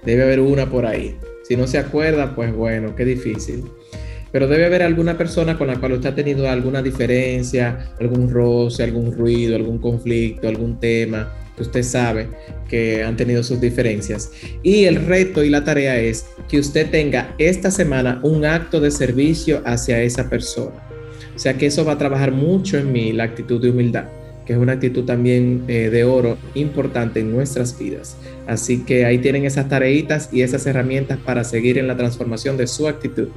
debe 0.06 0.24
haber 0.24 0.40
una 0.40 0.70
por 0.70 0.86
ahí. 0.86 1.16
Si 1.44 1.56
no 1.56 1.68
se 1.68 1.78
acuerda, 1.78 2.36
pues 2.36 2.56
bueno, 2.56 2.96
qué 2.96 3.06
difícil. 3.06 3.66
Pero 4.32 4.48
debe 4.48 4.66
haber 4.66 4.82
alguna 4.82 5.18
persona 5.18 5.58
con 5.58 5.68
la 5.68 5.78
cual 5.78 5.94
usted 5.94 6.10
ha 6.10 6.16
tenido 6.16 6.50
alguna 6.50 6.82
diferencia, 6.82 7.94
algún 8.00 8.30
roce, 8.30 8.84
algún 8.84 9.12
ruido, 9.12 9.58
algún 9.58 9.78
conflicto, 9.78 10.48
algún 10.48 10.80
tema 10.80 11.41
usted 11.62 11.84
sabe 11.84 12.30
que 12.68 13.04
han 13.04 13.16
tenido 13.16 13.44
sus 13.44 13.60
diferencias. 13.62 14.32
Y 14.64 14.86
el 14.86 15.06
reto 15.06 15.44
y 15.44 15.50
la 15.50 15.64
tarea 15.64 16.00
es 16.00 16.26
que 16.50 16.60
usted 16.60 16.90
tenga 16.90 17.34
esta 17.38 17.72
semana 17.72 18.20
un 18.24 18.46
acto 18.46 18.80
de 18.80 18.92
servicio 18.92 19.62
hacia 19.66 20.02
esa 20.02 20.30
persona. 20.30 20.76
O 21.36 21.40
sea 21.40 21.58
que 21.58 21.66
eso 21.66 21.86
va 21.86 21.94
a 21.94 21.98
trabajar 21.98 22.32
mucho 22.32 22.78
en 22.78 22.92
mí, 22.92 23.14
la 23.14 23.24
actitud 23.24 23.62
de 23.62 23.72
humildad, 23.72 24.06
que 24.46 24.54
es 24.54 24.60
una 24.60 24.74
actitud 24.74 25.06
también 25.06 25.64
eh, 25.68 25.90
de 25.90 26.04
oro 26.04 26.38
importante 26.56 27.20
en 27.20 27.32
nuestras 27.32 27.78
vidas. 27.78 28.18
Así 28.48 28.84
que 28.84 29.06
ahí 29.06 29.18
tienen 29.18 29.46
esas 29.46 29.70
tareitas 29.70 30.30
y 30.32 30.42
esas 30.42 30.66
herramientas 30.66 31.18
para 31.20 31.44
seguir 31.44 31.78
en 31.78 31.88
la 31.88 31.96
transformación 31.96 32.58
de 32.58 32.68
su 32.68 32.88
actitud. 32.88 33.30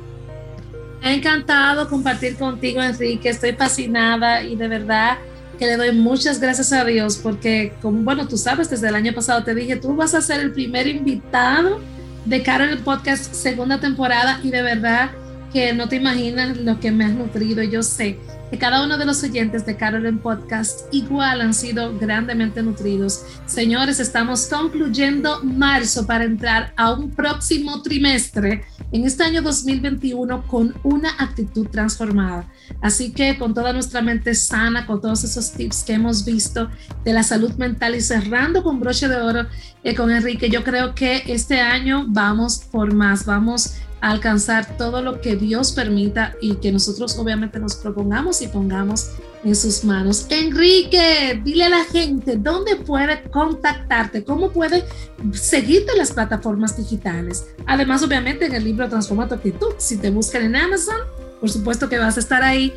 Ha 1.03 1.13
encantado 1.13 1.89
compartir 1.89 2.37
contigo, 2.37 2.83
Enrique. 2.83 3.29
Estoy 3.29 3.53
fascinada 3.53 4.43
y 4.43 4.57
de 4.57 4.69
verdad 4.69 5.19
que 5.57 5.67
le 5.67 5.77
doy 5.77 5.93
muchas 5.93 6.41
gracias 6.41 6.73
a 6.73 6.85
Dios 6.85 7.19
porque, 7.23 7.73
como 7.81 8.03
bueno, 8.03 8.29
tú 8.29 8.37
sabes, 8.37 8.71
desde 8.71 8.89
el 8.89 8.95
año 8.95 9.13
pasado 9.13 9.45
te 9.45 9.55
dije, 9.55 9.77
tú 9.77 9.95
vas 9.95 10.15
a 10.15 10.21
ser 10.21 10.41
el 10.41 10.53
primer 10.53 10.87
invitado 10.87 11.81
de 12.25 12.43
Carol 12.43 12.79
Podcast 12.79 13.35
segunda 13.35 13.81
temporada 13.81 14.41
y 14.43 14.51
de 14.51 14.63
verdad 14.63 15.11
que 15.53 15.73
no 15.73 15.89
te 15.89 15.97
imaginas 15.97 16.57
lo 16.57 16.81
que 16.81 16.91
me 16.91 17.05
has 17.05 17.13
nutrido. 17.13 17.63
Yo 17.63 17.83
sé 17.83 18.19
que 18.51 18.59
cada 18.59 18.85
uno 18.85 18.99
de 18.99 19.05
los 19.05 19.23
oyentes 19.23 19.67
de 19.67 19.77
Carol 19.77 20.07
en 20.07 20.19
Podcast 20.19 20.93
igual 20.93 21.41
han 21.41 21.55
sido 21.55 21.97
grandemente 21.99 22.63
nutridos. 22.63 23.25
Señores, 23.47 24.01
estamos 24.01 24.47
concluyendo 24.47 25.43
marzo 25.43 26.07
para 26.07 26.25
entrar 26.25 26.73
a 26.77 26.93
un 26.93 27.11
próximo 27.11 27.83
trimestre 27.83 28.65
en 28.93 29.05
este 29.05 29.25
año 29.25 29.43
2021 29.43 30.47
con 30.47 30.75
una 30.83 31.11
actitud 31.19 31.67
transformada. 31.69 32.49
Así 32.81 33.13
que 33.13 33.39
con 33.39 33.55
toda 33.55 33.73
nuestra 33.73 34.03
mente 34.03 34.35
sana, 34.35 34.87
con 34.87 35.01
todos 35.01 35.25
esos 35.25 35.53
tips 35.53 35.83
que 35.83 35.95
hemos 35.95 36.25
visto 36.25 36.71
de 37.05 37.13
la 37.13 37.23
salud 37.23 37.53
mental 37.55 37.95
y 37.95 38.01
cerrando 38.01 38.63
con 38.63 38.81
broche 38.81 39.09
de 39.09 39.17
oro 39.17 39.47
eh, 39.83 39.95
con 39.95 40.11
Enrique, 40.11 40.49
yo 40.49 40.63
creo 40.65 40.95
que 40.95 41.23
este 41.27 41.61
año 41.61 42.05
vamos 42.09 42.59
por 42.71 42.95
más, 42.95 43.27
vamos 43.27 43.75
alcanzar 44.11 44.77
todo 44.77 45.01
lo 45.01 45.23
que 45.23 45.35
Dios 45.35 45.73
permita 45.73 46.35
y 46.43 46.57
que 46.57 46.71
nosotros 46.71 47.17
obviamente 47.19 47.59
nos 47.59 47.77
propongamos 47.77 48.43
y 48.43 48.49
pongamos 48.49 49.13
en 49.43 49.57
sus 49.57 49.83
manos. 49.83 50.27
Enrique, 50.29 51.41
dile 51.43 51.65
a 51.65 51.69
la 51.71 51.85
gente 51.85 52.37
dónde 52.37 52.77
puede 52.77 53.23
contactarte, 53.31 54.23
cómo 54.23 54.51
puede 54.51 54.85
seguirte 55.33 55.93
en 55.93 55.99
las 55.99 56.13
plataformas 56.13 56.77
digitales. 56.77 57.47
Además, 57.65 58.03
obviamente, 58.03 58.45
en 58.45 58.55
el 58.55 58.65
libro 58.65 58.91
Transforma 58.91 59.27
tu 59.27 59.37
actitud. 59.37 59.73
Si 59.79 59.97
te 59.97 60.11
buscan 60.11 60.43
en 60.43 60.57
Amazon, 60.57 60.99
por 61.41 61.49
supuesto 61.49 61.89
que 61.89 61.99
vas 61.99 62.19
a 62.19 62.21
estar 62.21 62.43
ahí, 62.43 62.75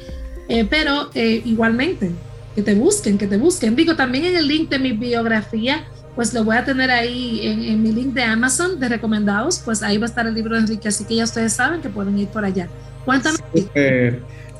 eh, 0.48 0.66
pero 0.70 1.10
eh, 1.14 1.42
igualmente, 1.44 2.12
que 2.56 2.62
te 2.62 2.74
busquen, 2.74 3.18
que 3.18 3.28
te 3.28 3.36
busquen. 3.36 3.76
Digo, 3.76 3.98
también 3.98 4.24
en 4.24 4.38
el 4.38 4.48
link 4.48 4.70
de 4.70 4.80
mi 4.80 4.94
biografía 4.94 5.86
pues 6.18 6.34
lo 6.34 6.44
voy 6.44 6.58
a 6.58 6.66
tener 6.66 6.90
ahí 6.90 7.42
en, 7.44 7.84
mi 7.84 7.92
link 7.92 8.08
de 8.16 8.24
Amazon 8.24 8.80
de 8.80 8.90
recomendados, 8.90 9.62
pues 9.64 9.84
ahí 9.84 10.00
va 10.00 10.08
a 10.08 10.10
estar 10.10 10.26
el 10.26 10.34
libro 10.34 10.56
de 10.56 10.62
Enrique, 10.62 10.88
así 10.88 11.06
que 11.06 11.16
ya 11.16 11.24
ustedes 11.24 11.54
saben 11.54 11.80
que 11.80 11.90
pueden 11.90 12.18
ir 12.18 12.28
por 12.28 12.44
allá. 12.44 12.68
Cuéntame. 13.06 13.38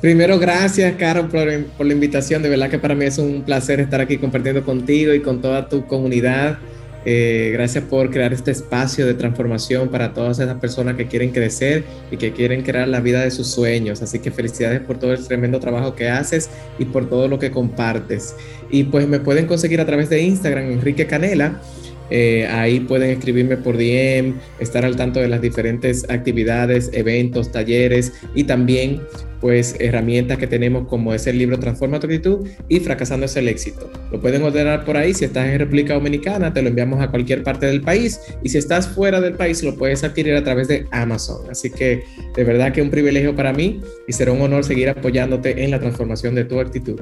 Primero, 0.00 0.38
gracias, 0.38 0.94
Carol, 0.96 1.26
por, 1.26 1.48
por, 1.76 1.84
la 1.84 1.92
invitación. 1.92 2.44
De 2.44 2.48
verdad 2.48 2.70
que 2.70 2.78
para 2.78 2.94
mí 2.94 3.04
es 3.06 3.18
un 3.18 3.42
placer 3.42 3.80
estar 3.80 4.00
aquí 4.00 4.18
compartiendo 4.18 4.64
contigo 4.64 5.12
y 5.12 5.20
con 5.20 5.42
toda 5.42 5.68
tu 5.68 5.84
comunidad. 5.84 6.58
Eh, 7.04 7.50
gracias 7.52 7.84
por 7.84 8.10
crear 8.10 8.32
este 8.32 8.50
espacio 8.50 9.06
de 9.06 9.14
transformación 9.14 9.88
para 9.88 10.12
todas 10.12 10.38
esas 10.38 10.58
personas 10.58 10.96
que 10.96 11.06
quieren 11.06 11.30
crecer 11.30 11.84
y 12.10 12.16
que 12.16 12.32
quieren 12.32 12.62
crear 12.62 12.88
la 12.88 13.00
vida 13.00 13.22
de 13.22 13.30
sus 13.30 13.48
sueños. 13.48 14.02
Así 14.02 14.18
que 14.18 14.30
felicidades 14.30 14.80
por 14.80 14.98
todo 14.98 15.12
el 15.12 15.26
tremendo 15.26 15.60
trabajo 15.60 15.94
que 15.94 16.08
haces 16.08 16.50
y 16.78 16.84
por 16.84 17.08
todo 17.08 17.28
lo 17.28 17.38
que 17.38 17.50
compartes. 17.50 18.34
Y 18.70 18.84
pues 18.84 19.08
me 19.08 19.20
pueden 19.20 19.46
conseguir 19.46 19.80
a 19.80 19.86
través 19.86 20.10
de 20.10 20.20
Instagram, 20.22 20.70
Enrique 20.72 21.06
Canela. 21.06 21.60
Eh, 22.10 22.46
ahí 22.46 22.80
pueden 22.80 23.10
escribirme 23.10 23.56
por 23.56 23.76
DM, 23.76 24.34
estar 24.58 24.84
al 24.84 24.96
tanto 24.96 25.20
de 25.20 25.28
las 25.28 25.40
diferentes 25.40 26.08
actividades, 26.08 26.90
eventos, 26.92 27.52
talleres 27.52 28.12
y 28.34 28.44
también 28.44 29.00
pues 29.40 29.76
herramientas 29.78 30.38
que 30.38 30.46
tenemos 30.46 30.88
como 30.88 31.14
es 31.14 31.26
el 31.26 31.38
libro 31.38 31.58
Transforma 31.58 32.00
tu 32.00 32.06
actitud 32.06 32.46
y 32.68 32.80
Fracasando 32.80 33.26
es 33.26 33.36
el 33.36 33.48
éxito. 33.48 33.90
Lo 34.10 34.20
pueden 34.20 34.42
ordenar 34.42 34.84
por 34.84 34.96
ahí, 34.96 35.14
si 35.14 35.24
estás 35.24 35.48
en 35.48 35.58
República 35.58 35.94
Dominicana 35.94 36.52
te 36.52 36.62
lo 36.62 36.68
enviamos 36.68 37.00
a 37.00 37.08
cualquier 37.08 37.42
parte 37.42 37.66
del 37.66 37.80
país 37.80 38.20
y 38.42 38.48
si 38.48 38.58
estás 38.58 38.88
fuera 38.88 39.20
del 39.20 39.34
país 39.34 39.62
lo 39.62 39.76
puedes 39.76 40.02
adquirir 40.04 40.34
a 40.34 40.44
través 40.44 40.68
de 40.68 40.86
Amazon. 40.90 41.48
Así 41.50 41.70
que 41.70 42.02
de 42.34 42.44
verdad 42.44 42.72
que 42.72 42.82
un 42.82 42.90
privilegio 42.90 43.34
para 43.34 43.52
mí 43.52 43.80
y 44.06 44.12
será 44.12 44.32
un 44.32 44.40
honor 44.40 44.64
seguir 44.64 44.88
apoyándote 44.88 45.64
en 45.64 45.70
la 45.70 45.78
transformación 45.78 46.34
de 46.34 46.44
tu 46.44 46.60
actitud. 46.60 47.00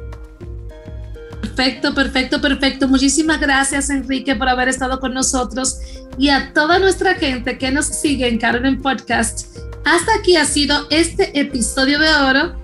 Perfecto, 1.40 1.94
perfecto, 1.94 2.40
perfecto. 2.40 2.88
Muchísimas 2.88 3.40
gracias, 3.40 3.90
Enrique, 3.90 4.34
por 4.34 4.48
haber 4.48 4.68
estado 4.68 5.00
con 5.00 5.14
nosotros 5.14 5.78
y 6.18 6.28
a 6.28 6.52
toda 6.52 6.78
nuestra 6.78 7.14
gente 7.14 7.58
que 7.58 7.70
nos 7.70 7.86
sigue 7.86 8.28
en 8.28 8.38
Carmen 8.38 8.80
Podcast. 8.80 9.56
Hasta 9.84 10.14
aquí 10.18 10.36
ha 10.36 10.44
sido 10.44 10.86
este 10.90 11.38
episodio 11.38 11.98
de 11.98 12.08
oro, 12.10 12.56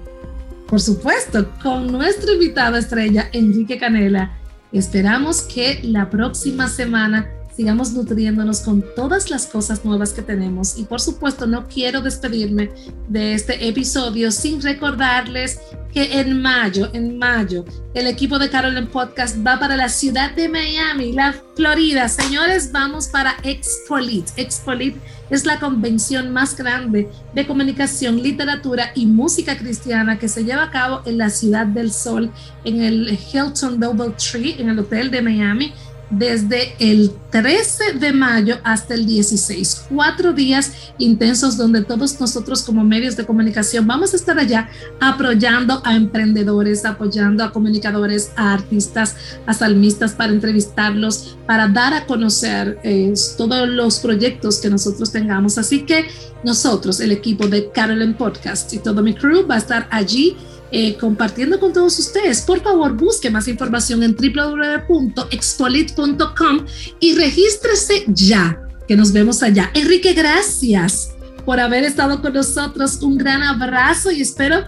por 0.67 0.81
supuesto, 0.81 1.51
con 1.63 1.93
nuestro 1.93 2.33
invitado 2.33 2.77
estrella, 2.77 3.29
Enrique 3.33 3.79
Canela. 3.79 4.39
Esperamos 4.73 5.43
que 5.43 5.81
la 5.83 6.09
próxima 6.09 6.69
semana 6.69 7.29
sigamos 7.55 7.93
nutriéndonos 7.93 8.61
con 8.61 8.85
todas 8.97 9.31
las 9.31 9.47
cosas 9.47 9.85
nuevas 9.85 10.13
que 10.13 10.23
tenemos. 10.23 10.79
Y 10.79 10.85
por 10.85 11.01
supuesto, 11.01 11.47
no 11.47 11.67
quiero 11.67 12.01
despedirme 12.01 12.71
de 13.09 13.35
este 13.35 13.69
episodio 13.69 14.31
sin 14.31 14.63
recordarles 14.63 15.61
que 15.93 16.21
en 16.21 16.41
mayo, 16.41 16.89
en 16.95 17.19
mayo, 17.19 17.65
el 17.93 18.07
equipo 18.07 18.39
de 18.39 18.49
Carolyn 18.49 18.87
Podcast 18.87 19.37
va 19.47 19.59
para 19.59 19.77
la 19.77 19.91
ciudad 19.91 20.35
de 20.35 20.49
Miami, 20.49 21.13
la 21.13 21.35
Florida. 21.55 22.09
Señores, 22.09 22.73
vamos 22.73 23.09
para 23.09 23.37
Expolit. 23.43 24.27
Expolit 24.37 24.97
es 25.29 25.45
la 25.45 25.61
convención 25.61 26.33
más 26.33 26.57
grande 26.57 27.11
de 27.35 27.47
comunicación, 27.47 28.23
literatura 28.23 28.93
y 28.95 29.05
música 29.05 29.59
cristiana 29.59 30.19
que 30.19 30.29
se 30.29 30.45
lleva 30.45 30.65
a 30.65 30.71
cabo 30.71 31.03
en 31.05 31.19
la 31.19 31.29
Ciudad 31.29 31.67
del 31.67 31.93
Sol, 31.93 32.31
en 32.65 32.81
el 32.81 33.19
Hilton 33.33 33.79
Double 33.79 34.15
Tree, 34.17 34.57
en 34.59 34.71
el 34.71 34.79
Hotel 34.79 35.11
de 35.11 35.21
Miami 35.21 35.73
desde 36.13 36.75
el 36.79 37.13
13 37.31 37.95
de 37.95 38.13
mayo 38.13 38.59
hasta 38.63 38.95
el 38.95 39.07
16. 39.07 39.87
Cuatro 39.89 40.35
días 40.35 40.73
intensos 40.99 41.57
donde 41.57 41.83
todos 41.83 42.21
nosotros 42.21 42.63
como 42.63 42.85
medios 42.85 43.17
de 43.17 43.25
comunicación 43.25 43.87
vamos 43.87 44.13
a 44.13 44.17
estar 44.17 44.39
allá 44.39 44.69
apoyando 45.01 45.81
a 45.85 45.97
emprendedores, 45.97 46.85
apoyando 46.85 47.43
a 47.43 47.51
comunicadores, 47.51 48.33
a 48.37 48.53
artistas, 48.53 49.17
a 49.47 49.55
salmistas 49.55 50.13
para 50.13 50.33
entrevistarlos, 50.33 51.39
para 51.47 51.67
dar 51.69 51.95
a 51.95 52.07
conocer 52.07 52.79
eh, 52.85 53.15
todos 53.39 53.67
los 53.69 53.99
proyectos 53.99 54.61
que 54.61 54.69
nosotros 54.69 55.11
tengamos. 55.11 55.57
Así 55.57 55.87
que 55.87 56.07
nosotros, 56.45 57.01
el 57.01 57.13
equipo 57.13 57.49
de 57.49 57.71
Carolyn 57.71 58.15
Podcast 58.15 58.73
y 58.75 58.79
todo 58.79 59.03
mi 59.03 59.15
crew 59.15 59.47
va 59.47 59.55
a 59.55 59.59
estar 59.59 59.89
allí 59.91 60.37
eh, 60.73 60.97
compartiendo 60.97 61.61
con 61.61 61.73
todos 61.73 61.97
ustedes. 61.99 62.41
Por 62.41 62.61
favor, 62.63 62.95
busque 62.95 63.31
más 63.31 63.47
información 63.47 64.03
en 64.03 64.17
www.expolit.com 64.17 66.67
y 66.99 67.15
regístrese 67.15 68.05
ya, 68.09 68.59
que 68.89 68.97
nos 68.97 69.13
vemos 69.13 69.43
allá. 69.43 69.71
Enrique, 69.75 70.15
gracias 70.15 71.13
por 71.45 71.61
haber 71.61 71.85
estado 71.85 72.23
con 72.23 72.33
nosotros. 72.33 73.03
Un 73.03 73.19
gran 73.19 73.43
abrazo 73.43 74.11
y 74.11 74.23
espero 74.23 74.65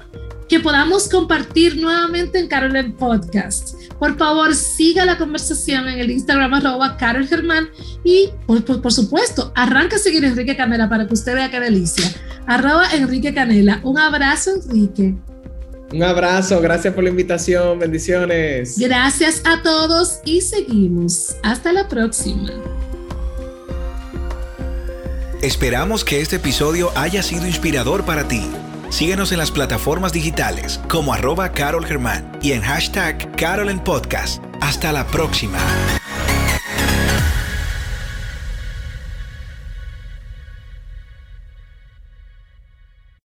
que 0.48 0.60
podamos 0.60 1.08
compartir 1.08 1.78
nuevamente 1.78 2.38
en 2.38 2.48
Carol 2.48 2.94
Podcast. 2.98 3.74
Por 3.98 4.18
favor, 4.18 4.54
siga 4.54 5.06
la 5.06 5.16
conversación 5.16 5.88
en 5.88 5.98
el 5.98 6.10
Instagram 6.10 6.52
arroba 6.52 6.98
Carol 6.98 7.26
Germán 7.26 7.70
y 8.04 8.28
por, 8.46 8.62
por, 8.62 8.92
supuesto, 8.92 9.52
arranca 9.54 9.96
a 9.96 9.98
seguir 9.98 10.24
a 10.24 10.28
Enrique 10.28 10.56
Canela 10.56 10.88
para 10.88 11.06
que 11.06 11.14
usted 11.14 11.34
vea 11.34 11.50
qué 11.50 11.60
delicia. 11.60 12.04
Arroba 12.46 12.92
Enrique 12.92 13.32
Canela. 13.32 13.80
Un 13.84 13.98
abrazo, 13.98 14.50
Enrique. 14.50 15.14
Un 15.94 16.02
abrazo, 16.02 16.60
gracias 16.60 16.92
por 16.92 17.04
la 17.04 17.10
invitación, 17.10 17.78
bendiciones. 17.78 18.76
Gracias 18.80 19.42
a 19.44 19.62
todos 19.62 20.18
y 20.24 20.40
seguimos. 20.40 21.36
Hasta 21.44 21.72
la 21.72 21.88
próxima. 21.88 22.50
Esperamos 25.40 26.04
que 26.04 26.20
este 26.20 26.36
episodio 26.36 26.90
haya 26.96 27.22
sido 27.22 27.46
inspirador 27.46 28.04
para 28.04 28.26
ti. 28.26 28.44
Síguenos 28.90 29.30
en 29.30 29.38
las 29.38 29.52
plataformas 29.52 30.12
digitales 30.12 30.80
como 30.88 31.14
arroba 31.14 31.52
Carol 31.52 31.86
Germán 31.86 32.40
y 32.42 32.52
en 32.52 32.62
hashtag 32.62 33.36
Carol 33.36 33.70
en 33.70 33.78
Podcast. 33.78 34.42
Hasta 34.60 34.90
la 34.90 35.06
próxima. 35.06 35.58